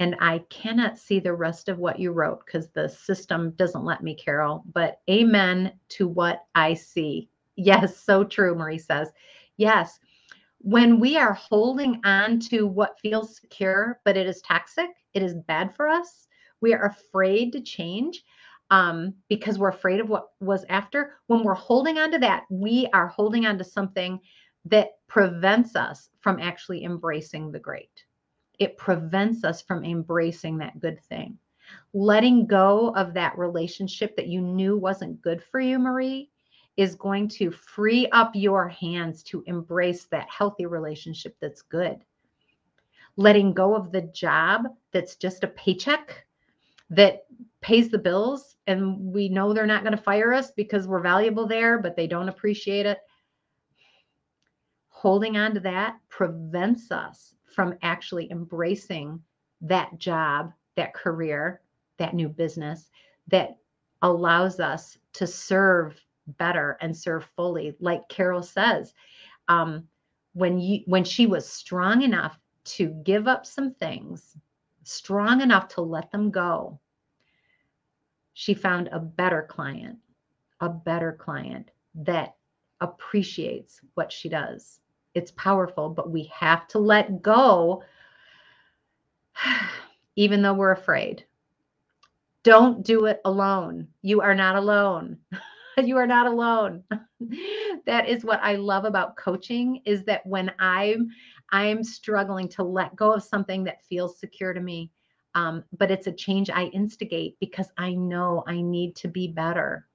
And 0.00 0.16
I 0.20 0.40
cannot 0.50 0.98
see 0.98 1.18
the 1.18 1.34
rest 1.34 1.68
of 1.68 1.78
what 1.78 1.98
you 1.98 2.12
wrote 2.12 2.44
because 2.46 2.68
the 2.68 2.88
system 2.88 3.50
doesn't 3.52 3.84
let 3.84 4.02
me, 4.02 4.14
Carol. 4.14 4.64
But 4.72 5.00
amen 5.10 5.72
to 5.90 6.06
what 6.06 6.44
I 6.54 6.74
see. 6.74 7.28
Yes, 7.56 7.96
so 7.96 8.22
true, 8.24 8.54
Marie 8.54 8.78
says. 8.78 9.10
Yes, 9.56 9.98
when 10.58 10.98
we 11.00 11.16
are 11.16 11.34
holding 11.34 12.00
on 12.04 12.40
to 12.40 12.66
what 12.66 12.98
feels 13.00 13.36
secure, 13.36 14.00
but 14.04 14.16
it 14.16 14.26
is 14.26 14.42
toxic, 14.42 14.90
it 15.14 15.22
is 15.22 15.34
bad 15.46 15.74
for 15.74 15.88
us, 15.88 16.26
we 16.60 16.74
are 16.74 16.86
afraid 16.86 17.52
to 17.52 17.60
change 17.60 18.24
um, 18.70 19.14
because 19.28 19.58
we're 19.58 19.68
afraid 19.68 20.00
of 20.00 20.08
what 20.08 20.28
was 20.40 20.64
after. 20.68 21.14
When 21.26 21.42
we're 21.42 21.54
holding 21.54 21.98
on 21.98 22.10
to 22.12 22.18
that, 22.18 22.44
we 22.50 22.88
are 22.92 23.08
holding 23.08 23.46
on 23.46 23.56
to 23.58 23.64
something 23.64 24.20
that 24.66 24.90
prevents 25.06 25.76
us 25.76 26.10
from 26.20 26.40
actually 26.40 26.84
embracing 26.84 27.52
the 27.52 27.60
great. 27.60 28.04
It 28.58 28.76
prevents 28.76 29.44
us 29.44 29.62
from 29.62 29.84
embracing 29.84 30.58
that 30.58 30.80
good 30.80 31.00
thing. 31.04 31.38
Letting 31.94 32.46
go 32.46 32.92
of 32.94 33.14
that 33.14 33.38
relationship 33.38 34.16
that 34.16 34.26
you 34.26 34.40
knew 34.40 34.76
wasn't 34.76 35.22
good 35.22 35.42
for 35.44 35.60
you, 35.60 35.78
Marie, 35.78 36.30
is 36.78 36.94
going 36.94 37.26
to 37.26 37.50
free 37.50 38.06
up 38.12 38.30
your 38.34 38.68
hands 38.68 39.24
to 39.24 39.42
embrace 39.48 40.04
that 40.04 40.28
healthy 40.30 40.64
relationship 40.64 41.36
that's 41.40 41.60
good. 41.60 41.98
Letting 43.16 43.52
go 43.52 43.74
of 43.74 43.90
the 43.90 44.02
job 44.02 44.62
that's 44.92 45.16
just 45.16 45.42
a 45.42 45.48
paycheck 45.48 46.24
that 46.90 47.26
pays 47.60 47.88
the 47.90 47.98
bills 47.98 48.56
and 48.68 49.12
we 49.12 49.28
know 49.28 49.52
they're 49.52 49.66
not 49.66 49.82
going 49.82 49.96
to 49.96 50.02
fire 50.02 50.32
us 50.32 50.52
because 50.52 50.86
we're 50.86 51.00
valuable 51.00 51.48
there, 51.48 51.80
but 51.80 51.96
they 51.96 52.06
don't 52.06 52.28
appreciate 52.28 52.86
it. 52.86 52.98
Holding 54.88 55.36
on 55.36 55.54
to 55.54 55.60
that 55.60 55.96
prevents 56.08 56.92
us 56.92 57.34
from 57.44 57.74
actually 57.82 58.30
embracing 58.30 59.20
that 59.62 59.98
job, 59.98 60.52
that 60.76 60.94
career, 60.94 61.60
that 61.96 62.14
new 62.14 62.28
business 62.28 62.88
that 63.26 63.56
allows 64.02 64.60
us 64.60 64.96
to 65.14 65.26
serve 65.26 66.00
better 66.36 66.76
and 66.80 66.96
serve 66.96 67.24
fully 67.36 67.74
like 67.80 68.08
carol 68.08 68.42
says 68.42 68.92
um, 69.48 69.88
when 70.34 70.58
you 70.58 70.80
when 70.86 71.04
she 71.04 71.26
was 71.26 71.48
strong 71.48 72.02
enough 72.02 72.38
to 72.64 72.88
give 73.04 73.26
up 73.26 73.46
some 73.46 73.72
things 73.74 74.36
strong 74.84 75.40
enough 75.40 75.68
to 75.68 75.80
let 75.80 76.10
them 76.12 76.30
go 76.30 76.78
she 78.34 78.54
found 78.54 78.88
a 78.92 78.98
better 79.00 79.42
client 79.48 79.98
a 80.60 80.68
better 80.68 81.12
client 81.12 81.70
that 81.94 82.34
appreciates 82.80 83.80
what 83.94 84.12
she 84.12 84.28
does. 84.28 84.80
It's 85.14 85.32
powerful 85.32 85.88
but 85.88 86.10
we 86.10 86.24
have 86.34 86.66
to 86.68 86.78
let 86.78 87.22
go 87.22 87.82
even 90.16 90.42
though 90.42 90.54
we're 90.54 90.72
afraid. 90.72 91.24
Don't 92.44 92.84
do 92.84 93.06
it 93.06 93.20
alone. 93.24 93.88
You 94.02 94.20
are 94.20 94.34
not 94.34 94.56
alone 94.56 95.18
you 95.86 95.96
are 95.96 96.06
not 96.06 96.26
alone. 96.26 96.82
that 97.86 98.08
is 98.08 98.24
what 98.24 98.40
I 98.42 98.56
love 98.56 98.84
about 98.84 99.16
coaching 99.16 99.80
is 99.84 100.04
that 100.04 100.26
when 100.26 100.52
I'm 100.58 101.08
I'm 101.50 101.82
struggling 101.82 102.48
to 102.50 102.62
let 102.62 102.96
go 102.96 103.12
of 103.12 103.22
something 103.22 103.64
that 103.64 103.84
feels 103.84 104.18
secure 104.18 104.52
to 104.52 104.60
me, 104.60 104.90
um, 105.34 105.64
but 105.78 105.90
it's 105.90 106.06
a 106.06 106.12
change 106.12 106.50
I 106.50 106.64
instigate 106.66 107.38
because 107.40 107.70
I 107.78 107.94
know 107.94 108.44
I 108.46 108.60
need 108.60 108.96
to 108.96 109.08
be 109.08 109.28
better. 109.28 109.86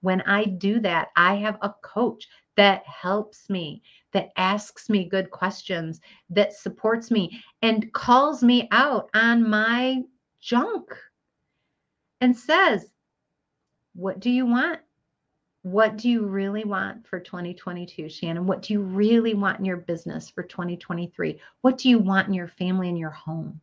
When 0.00 0.20
I 0.22 0.44
do 0.44 0.80
that, 0.80 1.08
I 1.16 1.36
have 1.36 1.58
a 1.62 1.74
coach 1.82 2.28
that 2.56 2.84
helps 2.86 3.50
me, 3.50 3.82
that 4.12 4.30
asks 4.36 4.88
me 4.88 5.04
good 5.04 5.30
questions, 5.30 6.00
that 6.30 6.54
supports 6.54 7.10
me, 7.10 7.42
and 7.62 7.92
calls 7.92 8.42
me 8.42 8.68
out 8.72 9.10
on 9.14 9.48
my 9.48 10.02
junk 10.40 10.94
and 12.20 12.36
says, 12.36 12.90
What 13.94 14.20
do 14.20 14.30
you 14.30 14.46
want? 14.46 14.80
What 15.66 15.96
do 15.96 16.08
you 16.08 16.24
really 16.24 16.62
want 16.62 17.04
for 17.08 17.18
2022 17.18 18.08
shannon? 18.08 18.46
What 18.46 18.62
do 18.62 18.72
you 18.72 18.82
really 18.82 19.34
want 19.34 19.58
in 19.58 19.64
your 19.64 19.78
business 19.78 20.30
for 20.30 20.44
2023 20.44 21.40
what 21.62 21.76
do 21.76 21.88
you 21.88 21.98
want 21.98 22.28
in 22.28 22.34
your 22.34 22.46
family 22.46 22.88
and 22.88 22.96
your 22.96 23.10
home? 23.10 23.60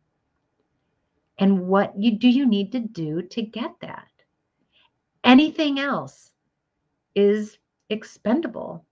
And 1.38 1.66
what 1.66 1.98
you 1.98 2.18
do 2.18 2.28
you 2.28 2.46
need 2.46 2.72
to 2.72 2.80
do 2.80 3.22
to 3.22 3.40
get 3.40 3.72
that? 3.80 4.08
Anything 5.24 5.80
else 5.80 6.30
is 7.14 7.56
expendable. 7.88 8.84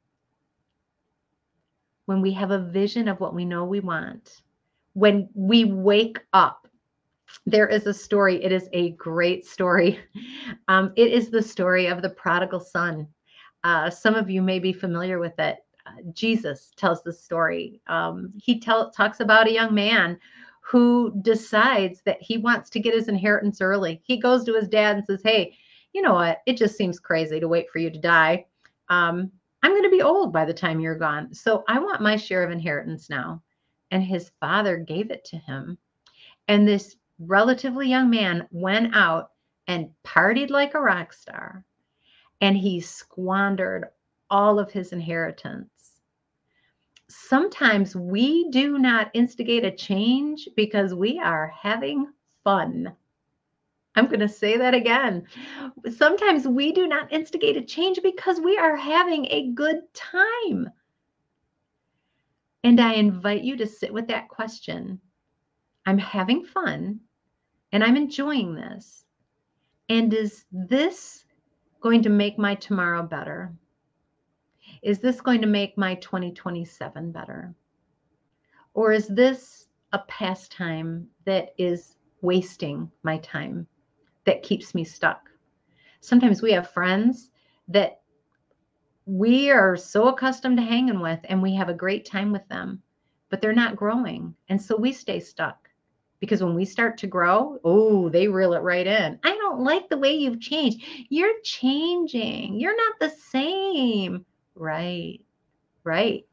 When 2.07 2.23
we 2.23 2.33
have 2.33 2.51
a 2.51 2.59
vision 2.59 3.09
of 3.09 3.21
what 3.21 3.35
we 3.35 3.45
know 3.45 3.67
we 3.67 3.81
want 3.81 4.41
when 4.95 5.29
we 5.35 5.65
wake 5.65 6.19
up 6.33 6.62
there 7.47 7.67
is 7.67 7.87
a 7.87 7.95
story. 7.95 8.43
It 8.43 8.53
is 8.53 8.69
a 8.73 8.91
great 8.93 9.47
story. 9.47 9.99
Um, 10.69 10.93
it 10.97 11.13
is 11.13 11.31
the 11.31 11.43
story 11.43 11.87
of 11.87 12.03
the 12.03 12.11
prodigal 12.11 12.61
son. 12.61 13.09
Uh, 13.65 13.91
some 13.91 14.15
of 14.15 14.31
you 14.31 14.43
may 14.43 14.59
be 14.59 14.73
familiar 14.73 15.19
with 15.19 15.39
it. 15.39 15.59
Uh, 15.87 16.03
Jesus 16.13 16.73
tells 16.77 17.03
the 17.03 17.13
story. 17.13 17.81
Um, 17.87 18.33
he 18.37 18.61
tell, 18.61 18.91
talks 18.91 19.21
about 19.21 19.49
a 19.49 19.53
young 19.53 19.75
man 19.75 20.19
who 20.61 21.13
decides 21.23 22.03
that 22.03 22.21
he 22.21 22.39
wants 22.39 22.71
to 22.71 22.81
get 22.81 22.95
his 22.95 23.09
inheritance 23.09 23.61
early. 23.61 24.01
He 24.05 24.19
goes 24.19 24.45
to 24.45 24.55
his 24.55 24.69
dad 24.69 24.97
and 24.97 25.05
says, 25.05 25.21
Hey, 25.23 25.57
you 25.93 26.03
know 26.03 26.15
what? 26.15 26.41
It 26.47 26.57
just 26.57 26.77
seems 26.77 27.01
crazy 27.01 27.41
to 27.41 27.49
wait 27.49 27.69
for 27.71 27.79
you 27.79 27.91
to 27.91 27.99
die. 27.99 28.47
Um, 28.89 29.31
I'm 29.63 29.73
going 29.73 29.83
to 29.85 29.91
be 29.91 30.03
old 30.03 30.33
by 30.33 30.45
the 30.45 30.55
time 30.55 30.81
you're 30.81 30.97
gone. 30.99 31.35
So 31.35 31.65
I 31.69 31.79
want 31.79 32.01
my 32.01 32.17
share 32.17 32.43
of 32.43 32.51
inheritance 32.51 33.11
now. 33.11 33.43
And 33.91 34.03
his 34.03 34.31
father 34.41 34.79
gave 34.79 35.11
it 35.11 35.25
to 35.27 35.37
him. 35.37 35.77
And 36.49 36.67
this 36.67 36.97
relatively 37.27 37.89
young 37.89 38.11
man 38.11 38.47
went 38.51 38.95
out 38.95 39.31
and 39.67 39.91
partied 40.05 40.51
like 40.51 40.75
a 40.75 40.81
rock 40.81 41.13
star. 41.13 41.65
And 42.41 42.57
he 42.57 42.81
squandered 42.81 43.87
all 44.31 44.59
of 44.59 44.71
his 44.71 44.93
inheritance. 44.93 45.69
Sometimes 47.09 47.95
we 47.95 48.51
do 48.51 48.79
not 48.79 49.11
instigate 49.15 49.65
a 49.65 49.71
change 49.71 50.49
because 50.57 50.95
we 50.95 51.19
are 51.19 51.49
having 51.49 52.07
fun. 52.43 52.93
I'm 53.95 54.07
going 54.07 54.21
to 54.21 54.29
say 54.29 54.57
that 54.57 54.75
again. 54.75 55.27
Sometimes 55.95 56.49
we 56.49 56.73
do 56.73 56.87
not 56.87 57.13
instigate 57.13 57.59
a 57.59 57.63
change 57.63 58.01
because 58.03 58.41
we 58.41 58.57
are 58.57 58.75
having 58.75 59.27
a 59.27 59.51
good 59.53 59.83
time. 59.93 60.71
And 62.65 62.81
I 62.81 62.95
invite 62.95 63.43
you 63.43 63.57
to 63.59 63.67
sit 63.67 63.93
with 63.93 64.07
that 64.09 64.29
question. 64.29 64.99
I'm 65.85 65.99
having 65.99 66.45
fun 66.45 67.01
and 67.73 67.83
I'm 67.83 67.97
enjoying 67.97 68.55
this. 68.55 69.05
And 69.89 70.13
is 70.15 70.45
this 70.53 71.25
going 71.81 72.03
to 72.03 72.09
make 72.09 72.39
my 72.39 72.55
tomorrow 72.55 73.03
better? 73.03 73.53
Is 74.83 75.01
this 75.01 75.21
going 75.21 75.41
to 75.41 75.47
make 75.47 75.77
my 75.77 75.97
2027 75.97 77.13
better? 77.13 77.55
Or 78.75 78.93
is 78.93 79.09
this 79.09 79.67
a 79.93 79.99
pastime 80.01 81.09
that 81.25 81.55
is 81.59 81.97
wasting 82.21 82.91
my 83.03 83.19
time? 83.19 83.67
that 84.25 84.43
keeps 84.43 84.75
me 84.75 84.85
stuck. 84.85 85.31
Sometimes 86.01 86.43
we 86.43 86.53
have 86.53 86.71
friends 86.71 87.31
that 87.69 88.01
we 89.07 89.51
are 89.51 89.77
so 89.77 90.09
accustomed 90.09 90.57
to 90.59 90.63
hanging 90.63 91.01
with 91.01 91.21
and 91.25 91.43
we 91.43 91.55
have 91.55 91.69
a 91.69 91.75
great 91.75 92.05
time 92.05 92.33
with 92.33 92.47
them, 92.49 92.83
but 93.31 93.41
they're 93.41 93.53
not 93.53 93.77
growing. 93.77 94.35
And 94.49 94.61
so 94.61 94.77
we 94.77 94.93
stay 94.93 95.21
stuck 95.21 95.62
because 96.23 96.41
when 96.41 96.55
we 96.55 96.65
start 96.65 96.97
to 96.97 97.09
grow, 97.09 97.59
oh, 97.65 98.09
they 98.09 98.29
reel 98.29 98.53
it 98.53 98.61
right 98.61 98.87
in. 98.87 99.19
I 99.25 99.37
don't 99.39 99.65
like 99.65 99.89
the 99.89 99.99
way 99.99 100.15
you've 100.15 100.41
changed. 100.41 100.81
You're 101.09 101.41
changing. 101.43 102.61
You're 102.61 102.77
not 102.77 103.01
the 103.01 103.11
same. 103.11 104.25
Right, 104.55 105.19
right. 105.83 106.25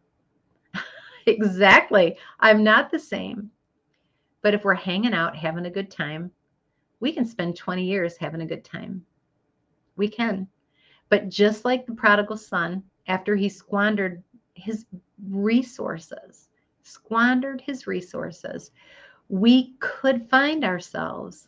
exactly. 1.26 2.18
I'm 2.40 2.64
not 2.64 2.92
the 2.92 3.00
same. 3.00 3.50
But 4.44 4.54
if 4.54 4.64
we're 4.64 4.76
hanging 4.76 5.16
out, 5.16 5.36
having 5.36 5.66
a 5.66 5.72
good 5.72 5.90
time, 5.90 6.30
we 7.00 7.12
can 7.12 7.26
spend 7.26 7.58
20 7.58 7.84
years 7.84 8.16
having 8.16 8.42
a 8.42 8.46
good 8.46 8.64
time. 8.64 9.04
We 9.96 10.08
can. 10.08 10.48
But 11.10 11.30
just 11.30 11.66
like 11.66 11.88
the 11.88 11.96
prodigal 11.96 12.38
son, 12.38 12.84
after 13.08 13.36
he 13.36 13.50
squandered 13.50 14.22
his 14.54 14.86
resources, 15.28 16.50
squandered 16.84 17.60
his 17.60 17.88
resources, 17.88 18.70
we 19.30 19.76
could 19.80 20.28
find 20.28 20.66
ourselves 20.66 21.48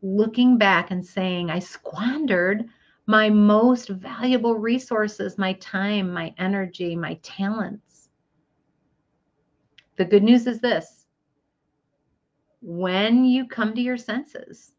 looking 0.00 0.56
back 0.56 0.92
and 0.92 1.04
saying, 1.04 1.50
I 1.50 1.58
squandered 1.58 2.68
my 3.06 3.28
most 3.28 3.88
valuable 3.88 4.54
resources, 4.54 5.38
my 5.38 5.54
time, 5.54 6.12
my 6.12 6.32
energy, 6.38 6.94
my 6.94 7.14
talents. 7.22 8.08
The 9.96 10.04
good 10.04 10.22
news 10.22 10.46
is 10.46 10.60
this 10.60 11.06
when 12.60 13.24
you 13.24 13.46
come 13.46 13.74
to 13.74 13.80
your 13.80 13.96
senses, 13.96 14.72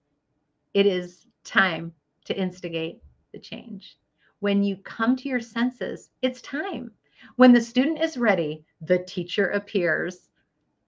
it 0.74 0.86
is 0.86 1.28
time 1.44 1.94
to 2.26 2.38
instigate 2.38 3.02
the 3.34 3.40
change. 3.40 3.98
When 4.40 4.64
you 4.64 4.78
come 4.78 5.16
to 5.18 5.28
your 5.28 5.42
senses, 5.42 6.10
it's 6.22 6.42
time. 6.42 6.92
When 7.36 7.52
the 7.52 7.62
student 7.62 8.02
is 8.02 8.18
ready, 8.18 8.64
the 8.82 9.00
teacher 9.00 9.48
appears. 9.50 10.30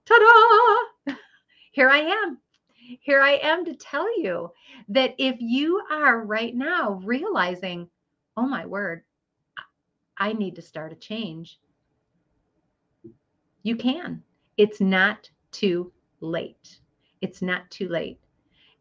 Ta 0.06 0.18
da! 0.18 0.91
Here 1.72 1.88
I 1.88 2.00
am. 2.00 2.38
Here 3.00 3.22
I 3.22 3.32
am 3.42 3.64
to 3.64 3.74
tell 3.74 4.06
you 4.20 4.50
that 4.88 5.14
if 5.18 5.36
you 5.40 5.82
are 5.90 6.22
right 6.24 6.54
now 6.54 7.00
realizing, 7.02 7.88
oh 8.36 8.46
my 8.46 8.66
word, 8.66 9.02
I 10.18 10.34
need 10.34 10.54
to 10.56 10.62
start 10.62 10.92
a 10.92 10.96
change, 10.96 11.58
you 13.62 13.76
can. 13.76 14.22
It's 14.58 14.80
not 14.80 15.30
too 15.50 15.90
late. 16.20 16.78
It's 17.22 17.40
not 17.40 17.70
too 17.70 17.88
late. 17.88 18.20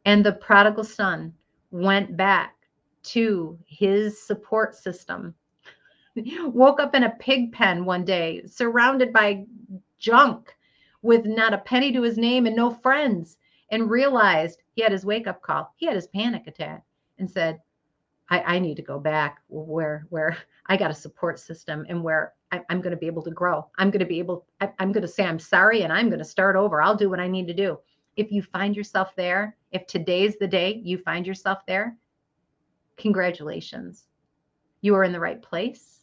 And 0.05 0.25
the 0.25 0.33
prodigal 0.33 0.83
son 0.83 1.33
went 1.71 2.17
back 2.17 2.55
to 3.03 3.57
his 3.65 4.21
support 4.21 4.75
system. 4.75 5.33
Woke 6.15 6.81
up 6.81 6.93
in 6.93 7.03
a 7.03 7.15
pig 7.19 7.53
pen 7.53 7.85
one 7.85 8.03
day, 8.03 8.41
surrounded 8.47 9.13
by 9.13 9.45
junk 9.97 10.53
with 11.01 11.25
not 11.25 11.53
a 11.53 11.59
penny 11.59 11.91
to 11.93 12.01
his 12.01 12.17
name 12.17 12.45
and 12.45 12.55
no 12.55 12.71
friends, 12.71 13.37
and 13.71 13.89
realized 13.89 14.61
he 14.75 14.81
had 14.81 14.91
his 14.91 15.05
wake 15.05 15.27
up 15.27 15.41
call. 15.41 15.73
He 15.77 15.85
had 15.85 15.95
his 15.95 16.07
panic 16.07 16.47
attack 16.47 16.83
and 17.17 17.29
said, 17.29 17.59
I, 18.29 18.55
I 18.55 18.59
need 18.59 18.75
to 18.75 18.81
go 18.81 18.99
back 18.99 19.41
where 19.49 20.05
where 20.09 20.37
I 20.67 20.77
got 20.77 20.91
a 20.91 20.95
support 20.95 21.39
system 21.39 21.85
and 21.89 22.03
where 22.03 22.33
I, 22.51 22.61
am 22.69 22.81
going 22.81 22.91
to 22.91 22.97
be 22.97 23.07
able 23.07 23.23
to 23.23 23.31
grow. 23.31 23.67
I'm 23.77 23.91
going 23.91 23.99
to 23.99 24.05
be 24.05 24.19
able, 24.19 24.45
I, 24.59 24.71
I'm 24.79 24.91
going 24.91 25.01
to 25.01 25.07
say 25.07 25.23
I'm 25.23 25.39
sorry 25.39 25.81
and 25.83 25.91
I'm 25.91 26.09
going 26.09 26.19
to 26.19 26.25
start 26.25 26.55
over. 26.55 26.81
I'll 26.81 26.95
do 26.95 27.09
what 27.09 27.19
I 27.19 27.27
need 27.27 27.47
to 27.47 27.53
do 27.53 27.79
if 28.15 28.31
you 28.31 28.41
find 28.41 28.75
yourself 28.75 29.15
there, 29.15 29.55
if 29.71 29.87
today's 29.87 30.37
the 30.37 30.47
day 30.47 30.81
you 30.83 30.97
find 30.97 31.25
yourself 31.25 31.65
there, 31.65 31.97
congratulations. 32.97 34.05
You 34.81 34.95
are 34.95 35.03
in 35.03 35.11
the 35.11 35.19
right 35.19 35.41
place. 35.41 36.01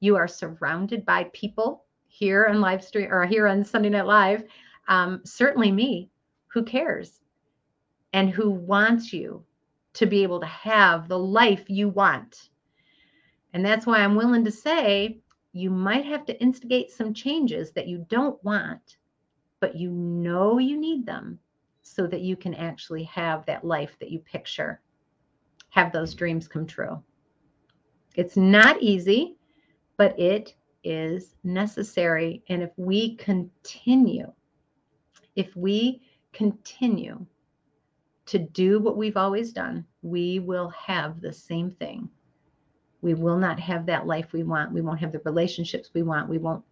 You 0.00 0.16
are 0.16 0.28
surrounded 0.28 1.04
by 1.04 1.24
people 1.32 1.84
here 2.18 2.46
on 2.46 2.60
live 2.60 2.82
stream 2.82 3.12
or 3.12 3.24
here 3.26 3.46
on 3.46 3.64
Sunday 3.64 3.90
Night 3.90 4.06
Live. 4.06 4.42
Um, 4.88 5.20
certainly 5.24 5.70
me, 5.70 6.10
who 6.48 6.64
cares 6.64 7.20
and 8.12 8.28
who 8.28 8.50
wants 8.50 9.12
you 9.12 9.44
to 9.92 10.06
be 10.06 10.24
able 10.24 10.40
to 10.40 10.46
have 10.46 11.06
the 11.06 11.18
life 11.18 11.64
you 11.68 11.88
want. 11.88 12.48
And 13.52 13.64
that's 13.64 13.86
why 13.86 13.98
I'm 13.98 14.16
willing 14.16 14.44
to 14.44 14.50
say 14.50 15.20
you 15.52 15.70
might 15.70 16.04
have 16.06 16.26
to 16.26 16.40
instigate 16.40 16.90
some 16.90 17.14
changes 17.14 17.70
that 17.72 17.86
you 17.86 18.04
don't 18.08 18.42
want, 18.42 18.96
but 19.60 19.76
you 19.76 19.90
know 19.90 20.58
you 20.58 20.76
need 20.76 21.06
them 21.06 21.38
so 21.82 22.06
that 22.08 22.22
you 22.22 22.36
can 22.36 22.54
actually 22.54 23.04
have 23.04 23.46
that 23.46 23.64
life 23.64 23.96
that 24.00 24.10
you 24.10 24.18
picture, 24.18 24.80
have 25.70 25.92
those 25.92 26.14
dreams 26.14 26.48
come 26.48 26.66
true. 26.66 27.00
It's 28.16 28.36
not 28.36 28.82
easy, 28.82 29.36
but 29.96 30.18
it 30.18 30.54
is 30.88 31.34
necessary. 31.44 32.42
And 32.48 32.62
if 32.62 32.70
we 32.76 33.16
continue, 33.16 34.32
if 35.36 35.54
we 35.54 36.00
continue 36.32 37.26
to 38.26 38.38
do 38.38 38.80
what 38.80 38.96
we've 38.96 39.16
always 39.16 39.52
done, 39.52 39.84
we 40.02 40.38
will 40.38 40.70
have 40.70 41.20
the 41.20 41.32
same 41.32 41.70
thing. 41.72 42.08
We 43.02 43.14
will 43.14 43.36
not 43.36 43.60
have 43.60 43.86
that 43.86 44.06
life 44.06 44.32
we 44.32 44.42
want. 44.42 44.72
We 44.72 44.80
won't 44.80 45.00
have 45.00 45.12
the 45.12 45.20
relationships 45.24 45.90
we 45.92 46.02
want. 46.02 46.28
We 46.28 46.38
won't 46.38 46.64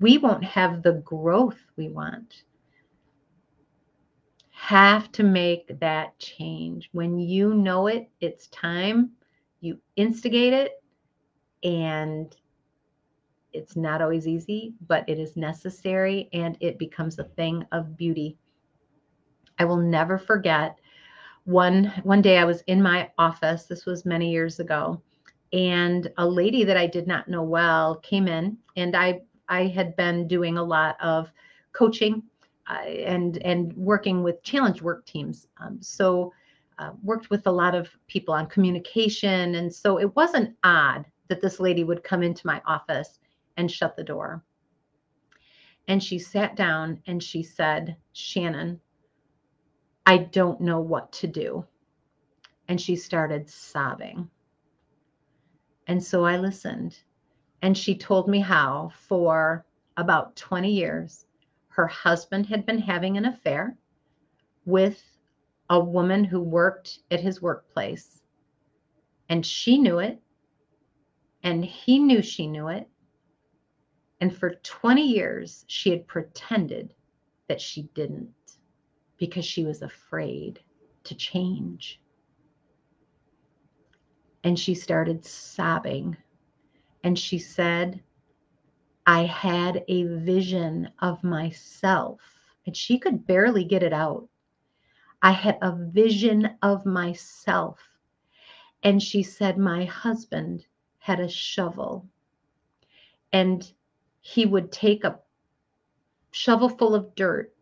we 0.00 0.16
won't 0.16 0.44
have 0.44 0.82
the 0.82 1.02
growth 1.04 1.58
we 1.76 1.88
want 1.88 2.44
have 4.58 5.10
to 5.12 5.22
make 5.22 5.78
that 5.78 6.18
change. 6.18 6.88
When 6.92 7.16
you 7.18 7.54
know 7.54 7.86
it, 7.86 8.10
it's 8.20 8.48
time, 8.48 9.12
you 9.60 9.78
instigate 9.94 10.52
it, 10.52 10.82
and 11.62 12.36
it's 13.52 13.76
not 13.76 14.02
always 14.02 14.26
easy, 14.26 14.74
but 14.86 15.08
it 15.08 15.18
is 15.18 15.36
necessary 15.36 16.28
and 16.32 16.56
it 16.60 16.78
becomes 16.78 17.18
a 17.18 17.24
thing 17.24 17.64
of 17.72 17.96
beauty. 17.96 18.36
I 19.58 19.64
will 19.64 19.76
never 19.76 20.18
forget 20.18 20.78
one 21.44 21.84
one 22.02 22.20
day 22.20 22.36
I 22.36 22.44
was 22.44 22.60
in 22.66 22.82
my 22.82 23.10
office, 23.16 23.64
this 23.64 23.86
was 23.86 24.04
many 24.04 24.30
years 24.30 24.60
ago, 24.60 25.00
and 25.52 26.12
a 26.18 26.26
lady 26.28 26.62
that 26.64 26.76
I 26.76 26.86
did 26.86 27.06
not 27.06 27.28
know 27.28 27.42
well 27.42 27.96
came 27.96 28.28
in 28.28 28.58
and 28.76 28.94
I 28.94 29.22
I 29.48 29.66
had 29.66 29.96
been 29.96 30.28
doing 30.28 30.58
a 30.58 30.62
lot 30.62 30.96
of 31.00 31.32
coaching 31.72 32.22
and 32.68 33.38
and 33.38 33.72
working 33.76 34.22
with 34.22 34.42
challenge 34.42 34.82
work 34.82 35.06
teams. 35.06 35.46
Um, 35.58 35.80
so 35.80 36.34
uh, 36.78 36.90
worked 37.02 37.30
with 37.30 37.46
a 37.46 37.50
lot 37.52 37.74
of 37.74 37.88
people 38.08 38.34
on 38.34 38.46
communication, 38.46 39.54
and 39.54 39.74
so 39.74 39.98
it 39.98 40.14
wasn't 40.14 40.54
odd 40.64 41.06
that 41.28 41.40
this 41.40 41.58
lady 41.60 41.82
would 41.82 42.04
come 42.04 42.22
into 42.22 42.46
my 42.46 42.60
office 42.66 43.20
and 43.58 43.70
shut 43.70 43.96
the 43.96 44.04
door. 44.04 44.42
And 45.88 46.02
she 46.02 46.18
sat 46.18 46.56
down 46.56 47.02
and 47.06 47.22
she 47.22 47.42
said, 47.42 47.96
"Shannon, 48.12 48.80
I 50.06 50.16
don't 50.16 50.62
know 50.62 50.80
what 50.80 51.12
to 51.12 51.26
do. 51.26 51.66
And 52.68 52.80
she 52.80 52.96
started 52.96 53.50
sobbing. 53.50 54.30
And 55.86 56.02
so 56.02 56.24
I 56.24 56.38
listened. 56.38 56.98
And 57.60 57.76
she 57.76 57.94
told 57.96 58.28
me 58.28 58.40
how, 58.40 58.92
for 58.94 59.66
about 59.96 60.36
20 60.36 60.70
years, 60.70 61.26
her 61.68 61.86
husband 61.86 62.46
had 62.46 62.64
been 62.64 62.78
having 62.78 63.16
an 63.16 63.26
affair 63.26 63.76
with 64.64 65.02
a 65.70 65.78
woman 65.78 66.24
who 66.24 66.40
worked 66.40 67.00
at 67.10 67.20
his 67.20 67.42
workplace. 67.42 68.22
And 69.28 69.44
she 69.44 69.78
knew 69.78 69.98
it. 69.98 70.22
And 71.42 71.64
he 71.64 71.98
knew 71.98 72.22
she 72.22 72.46
knew 72.46 72.68
it. 72.68 72.88
And 74.20 74.34
for 74.36 74.54
20 74.54 75.02
years, 75.02 75.64
she 75.68 75.90
had 75.90 76.06
pretended 76.06 76.94
that 77.48 77.60
she 77.60 77.82
didn't 77.94 78.34
because 79.16 79.44
she 79.44 79.64
was 79.64 79.82
afraid 79.82 80.60
to 81.04 81.14
change. 81.14 82.00
And 84.44 84.58
she 84.58 84.74
started 84.74 85.24
sobbing. 85.24 86.16
And 87.04 87.18
she 87.18 87.38
said, 87.38 88.02
I 89.06 89.24
had 89.24 89.84
a 89.88 90.04
vision 90.04 90.90
of 91.00 91.22
myself. 91.24 92.20
And 92.66 92.76
she 92.76 92.98
could 92.98 93.26
barely 93.26 93.64
get 93.64 93.82
it 93.82 93.92
out. 93.92 94.28
I 95.22 95.32
had 95.32 95.58
a 95.62 95.74
vision 95.74 96.56
of 96.62 96.84
myself. 96.84 97.80
And 98.82 99.02
she 99.02 99.22
said, 99.22 99.58
My 99.58 99.84
husband 99.84 100.66
had 100.98 101.20
a 101.20 101.28
shovel. 101.28 102.06
And 103.32 103.72
he 104.28 104.44
would 104.44 104.70
take 104.70 105.04
a 105.04 105.18
shovel 106.32 106.68
full 106.68 106.94
of 106.94 107.14
dirt 107.14 107.54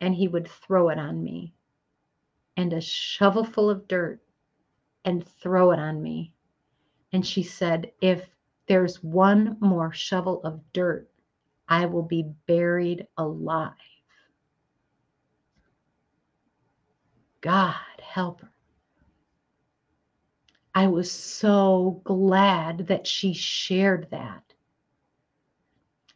and 0.00 0.14
he 0.14 0.28
would 0.28 0.46
throw 0.46 0.88
it 0.88 0.98
on 1.00 1.20
me. 1.20 1.52
And 2.56 2.72
a 2.72 2.80
shovel 2.80 3.42
full 3.42 3.68
of 3.68 3.88
dirt 3.88 4.20
and 5.04 5.26
throw 5.26 5.72
it 5.72 5.80
on 5.80 6.00
me. 6.00 6.32
And 7.12 7.26
she 7.26 7.42
said, 7.42 7.90
If 8.00 8.28
there's 8.68 9.02
one 9.02 9.56
more 9.58 9.92
shovel 9.92 10.40
of 10.44 10.60
dirt, 10.72 11.10
I 11.68 11.86
will 11.86 12.04
be 12.04 12.30
buried 12.46 13.08
alive. 13.18 13.72
God 17.40 17.74
help 18.00 18.42
her. 18.42 18.52
I 20.72 20.86
was 20.86 21.10
so 21.10 22.00
glad 22.04 22.86
that 22.86 23.08
she 23.08 23.34
shared 23.34 24.06
that. 24.10 24.51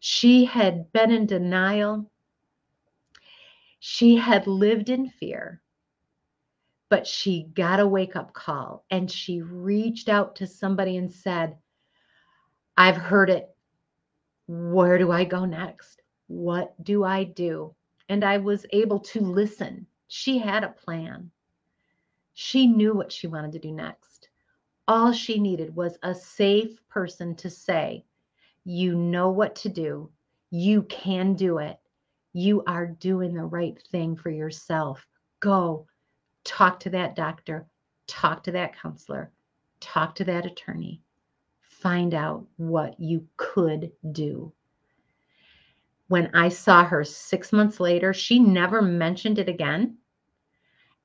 She 0.09 0.45
had 0.45 0.92
been 0.92 1.11
in 1.11 1.27
denial. 1.27 2.11
She 3.81 4.16
had 4.16 4.47
lived 4.47 4.88
in 4.88 5.11
fear 5.11 5.62
but 6.88 7.07
she 7.07 7.42
got 7.55 7.81
a 7.81 7.87
wake 7.87 8.14
up 8.16 8.33
call 8.33 8.85
and 8.90 9.11
she 9.11 9.42
reached 9.42 10.09
out 10.09 10.37
to 10.37 10.47
somebody 10.47 10.97
and 10.97 11.12
said, 11.12 11.57
I've 12.77 12.97
heard 12.97 13.31
it. 13.31 13.49
Where 14.47 14.99
do 14.99 15.11
I 15.11 15.25
go 15.25 15.45
next? 15.45 16.03
What 16.29 16.75
do 16.85 17.03
I 17.03 17.25
do? 17.25 17.75
And 18.09 18.25
I 18.25 18.38
was 18.38 18.64
able 18.71 19.01
to 19.01 19.21
listen. 19.21 19.87
She 20.07 20.38
had 20.38 20.62
a 20.62 20.69
plan. 20.69 21.31
She 22.35 22.66
knew 22.69 22.95
what 22.95 23.11
she 23.11 23.27
wanted 23.27 23.53
to 23.53 23.59
do 23.59 23.73
next. 23.73 24.29
All 24.87 25.12
she 25.12 25.40
needed 25.40 25.75
was 25.75 25.99
a 26.03 26.14
safe 26.14 26.79
person 26.88 27.35
to 27.37 27.51
say, 27.51 28.05
You 28.69 28.97
know 28.97 29.31
what 29.31 29.55
to 29.57 29.69
do. 29.69 30.11
You 30.51 30.83
can 30.83 31.35
do 31.35 31.59
it. 31.59 31.79
You 32.33 32.65
are 32.67 32.89
doing 32.89 33.33
the 33.33 33.45
right 33.45 33.81
thing 33.93 34.17
for 34.17 34.29
yourself. 34.29 35.07
Go 35.39 35.87
talk 36.43 36.81
to 36.81 36.91
that 36.91 37.15
doctor, 37.15 37.69
talk 38.09 38.43
to 38.43 38.51
that 38.51 38.77
counselor, 38.77 39.31
talk 39.79 40.17
to 40.17 40.25
that 40.25 40.47
attorney, 40.47 41.01
find 41.61 42.13
out 42.13 42.45
what 42.57 42.99
you 42.99 43.29
could 43.37 43.93
do. 44.11 44.53
When 46.09 46.35
I 46.35 46.49
saw 46.49 46.85
her 46.85 47.05
six 47.05 47.53
months 47.53 47.79
later, 47.79 48.13
she 48.13 48.41
never 48.41 48.83
mentioned 48.83 49.39
it 49.39 49.49
again. 49.49 49.97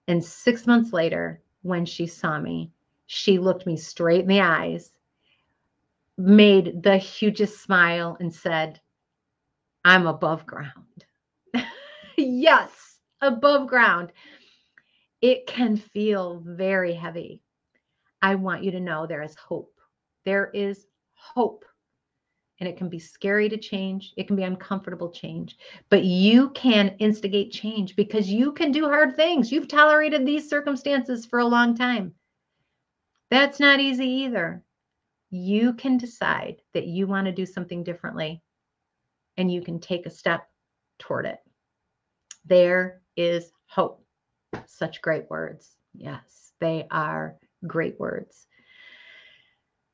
And 0.07 0.25
six 0.25 0.65
months 0.65 0.93
later, 0.93 1.43
when 1.61 1.85
she 1.85 2.07
saw 2.07 2.39
me, 2.39 2.71
she 3.05 3.37
looked 3.37 3.67
me 3.67 3.77
straight 3.77 4.21
in 4.21 4.27
the 4.27 4.41
eyes, 4.41 4.93
made 6.21 6.83
the 6.83 6.97
hugest 6.97 7.61
smile, 7.61 8.17
and 8.19 8.33
said, 8.33 8.79
I'm 9.83 10.07
above 10.07 10.45
ground. 10.45 11.05
yes, 12.17 12.99
above 13.21 13.67
ground 13.67 14.11
it 15.21 15.45
can 15.45 15.77
feel 15.77 16.41
very 16.45 16.93
heavy. 16.93 17.41
I 18.21 18.35
want 18.35 18.63
you 18.63 18.71
to 18.71 18.79
know 18.79 19.05
there 19.05 19.23
is 19.23 19.35
hope. 19.35 19.73
There 20.25 20.49
is 20.53 20.87
hope. 21.13 21.63
And 22.59 22.67
it 22.67 22.77
can 22.77 22.89
be 22.89 22.99
scary 22.99 23.49
to 23.49 23.57
change. 23.57 24.13
It 24.17 24.27
can 24.27 24.35
be 24.35 24.43
uncomfortable 24.43 25.11
change, 25.11 25.57
but 25.89 26.03
you 26.03 26.49
can 26.51 26.95
instigate 26.99 27.51
change 27.51 27.95
because 27.95 28.29
you 28.29 28.51
can 28.51 28.71
do 28.71 28.85
hard 28.85 29.15
things. 29.15 29.51
You've 29.51 29.67
tolerated 29.67 30.25
these 30.25 30.47
circumstances 30.47 31.25
for 31.25 31.39
a 31.39 31.45
long 31.45 31.75
time. 31.75 32.13
That's 33.31 33.59
not 33.59 33.79
easy 33.79 34.05
either. 34.05 34.63
You 35.31 35.73
can 35.73 35.97
decide 35.97 36.61
that 36.73 36.87
you 36.87 37.07
want 37.07 37.25
to 37.25 37.31
do 37.31 37.45
something 37.45 37.83
differently 37.83 38.43
and 39.37 39.51
you 39.51 39.61
can 39.61 39.79
take 39.79 40.05
a 40.05 40.11
step 40.11 40.47
toward 40.99 41.25
it. 41.25 41.39
There 42.45 43.01
is 43.15 43.51
hope. 43.65 44.05
Such 44.65 45.01
great 45.01 45.29
words. 45.29 45.77
Yes, 45.93 46.51
they 46.59 46.85
are 46.91 47.37
great 47.65 47.97
words. 47.99 48.45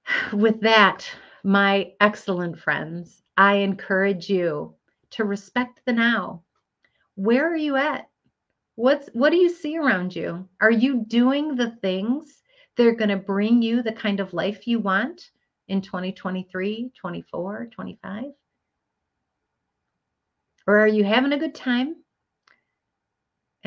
With 0.34 0.60
that, 0.62 1.08
my 1.44 1.94
excellent 2.02 2.60
friends, 2.60 3.22
I 3.38 3.58
encourage 3.58 4.30
you 4.30 4.74
to 5.12 5.24
respect 5.24 5.82
the 5.86 5.94
now. 5.94 6.44
Where 7.16 7.52
are 7.52 7.56
you 7.56 7.76
at? 7.76 8.10
What's 8.76 9.08
what 9.14 9.32
do 9.32 9.38
you 9.38 9.50
see 9.50 9.78
around 9.78 10.16
you? 10.16 10.48
Are 10.62 10.72
you 10.72 11.06
doing 11.08 11.56
the 11.56 11.72
things 11.82 12.42
that 12.78 12.88
are 12.88 12.96
going 12.96 13.10
to 13.10 13.18
bring 13.18 13.62
you 13.62 13.82
the 13.82 13.92
kind 13.92 14.20
of 14.20 14.34
life 14.34 14.68
you 14.68 14.80
want 14.80 15.32
in 15.68 15.82
2023, 15.82 16.92
24, 16.96 17.70
25? 17.72 18.24
Or 20.68 20.80
are 20.80 20.88
you 20.88 21.04
having 21.04 21.34
a 21.34 21.40
good 21.40 21.56
time 21.56 21.96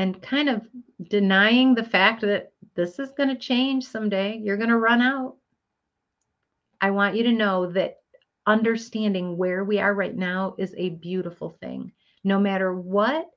and 0.01 0.23
kind 0.23 0.49
of 0.49 0.67
denying 1.11 1.75
the 1.75 1.85
fact 1.85 2.23
that 2.23 2.53
this 2.75 2.99
is 2.99 3.11
going 3.11 3.29
to 3.29 3.35
change 3.35 3.85
someday. 3.85 4.39
You're 4.39 4.57
going 4.57 4.71
to 4.71 4.79
run 4.79 5.03
out. 5.03 5.37
I 6.81 6.91
want 6.91 7.17
you 7.17 7.25
to 7.25 7.33
know 7.33 7.71
that 7.73 7.99
understanding 8.47 9.37
where 9.37 9.65
we 9.65 9.79
are 9.79 9.93
right 9.93 10.17
now 10.17 10.55
is 10.57 10.75
a 10.79 10.89
beautiful 10.89 11.51
thing. 11.61 11.93
No 12.25 12.39
matter 12.39 12.75
what 12.75 13.29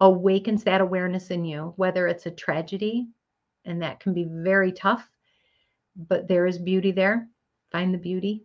awakens 0.00 0.64
that 0.64 0.80
awareness 0.80 1.30
in 1.30 1.44
you, 1.44 1.74
whether 1.76 2.06
it's 2.06 2.24
a 2.24 2.30
tragedy, 2.30 3.08
and 3.68 3.82
that 3.82 4.00
can 4.00 4.14
be 4.14 4.24
very 4.28 4.72
tough, 4.72 5.08
but 5.96 6.26
there 6.26 6.46
is 6.46 6.58
beauty 6.58 6.90
there. 6.90 7.28
Find 7.70 7.92
the 7.92 7.98
beauty. 7.98 8.44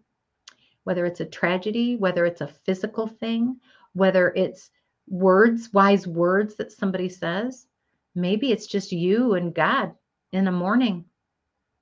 Whether 0.83 1.05
it's 1.05 1.21
a 1.21 1.25
tragedy, 1.25 1.95
whether 1.95 2.25
it's 2.25 2.41
a 2.41 2.53
physical 2.65 3.07
thing, 3.07 3.59
whether 3.93 4.33
it's 4.35 4.69
words, 5.07 5.71
wise 5.71 6.05
words 6.05 6.55
that 6.55 6.71
somebody 6.71 7.09
says. 7.09 7.67
Maybe 8.15 8.51
it's 8.51 8.67
just 8.67 8.91
you 8.91 9.33
and 9.35 9.55
God 9.55 9.93
in 10.31 10.45
the 10.45 10.51
morning 10.51 11.05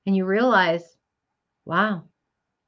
and 0.06 0.16
you 0.16 0.26
realize, 0.26 0.98
wow, 1.66 2.04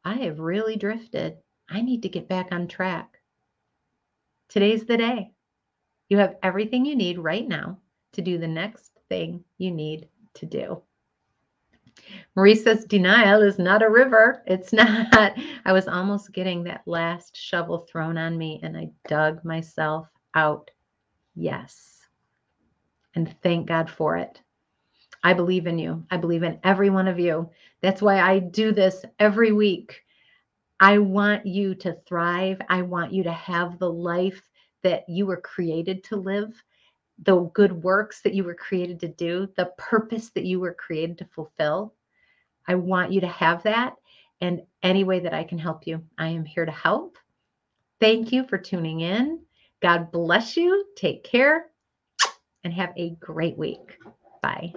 I 0.03 0.15
have 0.15 0.39
really 0.39 0.75
drifted. 0.75 1.37
I 1.69 1.81
need 1.81 2.01
to 2.03 2.09
get 2.09 2.27
back 2.27 2.49
on 2.51 2.67
track. 2.67 3.19
Today's 4.49 4.85
the 4.85 4.97
day. 4.97 5.31
You 6.09 6.17
have 6.17 6.35
everything 6.43 6.85
you 6.85 6.95
need 6.95 7.17
right 7.17 7.47
now 7.47 7.79
to 8.13 8.21
do 8.21 8.37
the 8.37 8.47
next 8.47 8.91
thing 9.09 9.43
you 9.57 9.71
need 9.71 10.07
to 10.35 10.45
do. 10.45 10.81
Marie 12.35 12.55
says, 12.55 12.85
denial 12.85 13.41
is 13.41 13.59
not 13.59 13.83
a 13.83 13.89
river. 13.89 14.43
It's 14.47 14.73
not. 14.73 15.37
I 15.65 15.73
was 15.73 15.87
almost 15.87 16.33
getting 16.33 16.63
that 16.63 16.81
last 16.85 17.37
shovel 17.37 17.79
thrown 17.79 18.17
on 18.17 18.37
me 18.37 18.59
and 18.63 18.77
I 18.77 18.89
dug 19.07 19.43
myself 19.45 20.07
out 20.33 20.71
yes. 21.35 21.99
And 23.15 23.35
thank 23.43 23.67
God 23.67 23.89
for 23.89 24.17
it. 24.17 24.41
I 25.23 25.33
believe 25.33 25.67
in 25.67 25.77
you. 25.77 26.03
I 26.11 26.17
believe 26.17 26.43
in 26.43 26.59
every 26.63 26.89
one 26.89 27.07
of 27.07 27.19
you. 27.19 27.49
That's 27.81 28.01
why 28.01 28.19
I 28.19 28.39
do 28.39 28.71
this 28.71 29.05
every 29.19 29.51
week. 29.51 30.03
I 30.79 30.97
want 30.97 31.45
you 31.45 31.75
to 31.75 31.97
thrive. 32.07 32.59
I 32.67 32.81
want 32.81 33.13
you 33.13 33.23
to 33.23 33.31
have 33.31 33.79
the 33.79 33.91
life 33.91 34.41
that 34.81 35.07
you 35.07 35.25
were 35.25 35.39
created 35.39 36.03
to 36.05 36.17
live, 36.17 36.61
the 37.19 37.39
good 37.53 37.71
works 37.71 38.21
that 38.21 38.33
you 38.33 38.43
were 38.43 38.55
created 38.55 38.99
to 39.01 39.07
do, 39.07 39.47
the 39.55 39.71
purpose 39.77 40.29
that 40.31 40.45
you 40.45 40.59
were 40.59 40.73
created 40.73 41.17
to 41.19 41.25
fulfill. 41.25 41.93
I 42.67 42.75
want 42.75 43.11
you 43.11 43.21
to 43.21 43.27
have 43.27 43.63
that. 43.63 43.95
And 44.41 44.63
any 44.81 45.03
way 45.03 45.19
that 45.19 45.33
I 45.33 45.43
can 45.43 45.57
help 45.57 45.87
you, 45.87 46.03
I 46.17 46.27
am 46.27 46.45
here 46.45 46.65
to 46.65 46.71
help. 46.71 47.17
Thank 47.99 48.31
you 48.31 48.45
for 48.47 48.57
tuning 48.57 49.01
in. 49.01 49.39
God 49.81 50.11
bless 50.11 50.57
you. 50.57 50.85
Take 50.95 51.23
care. 51.23 51.67
and 52.63 52.73
have 52.73 52.93
a 52.97 53.11
great 53.19 53.57
week. 53.57 53.97
Bye. 54.41 54.73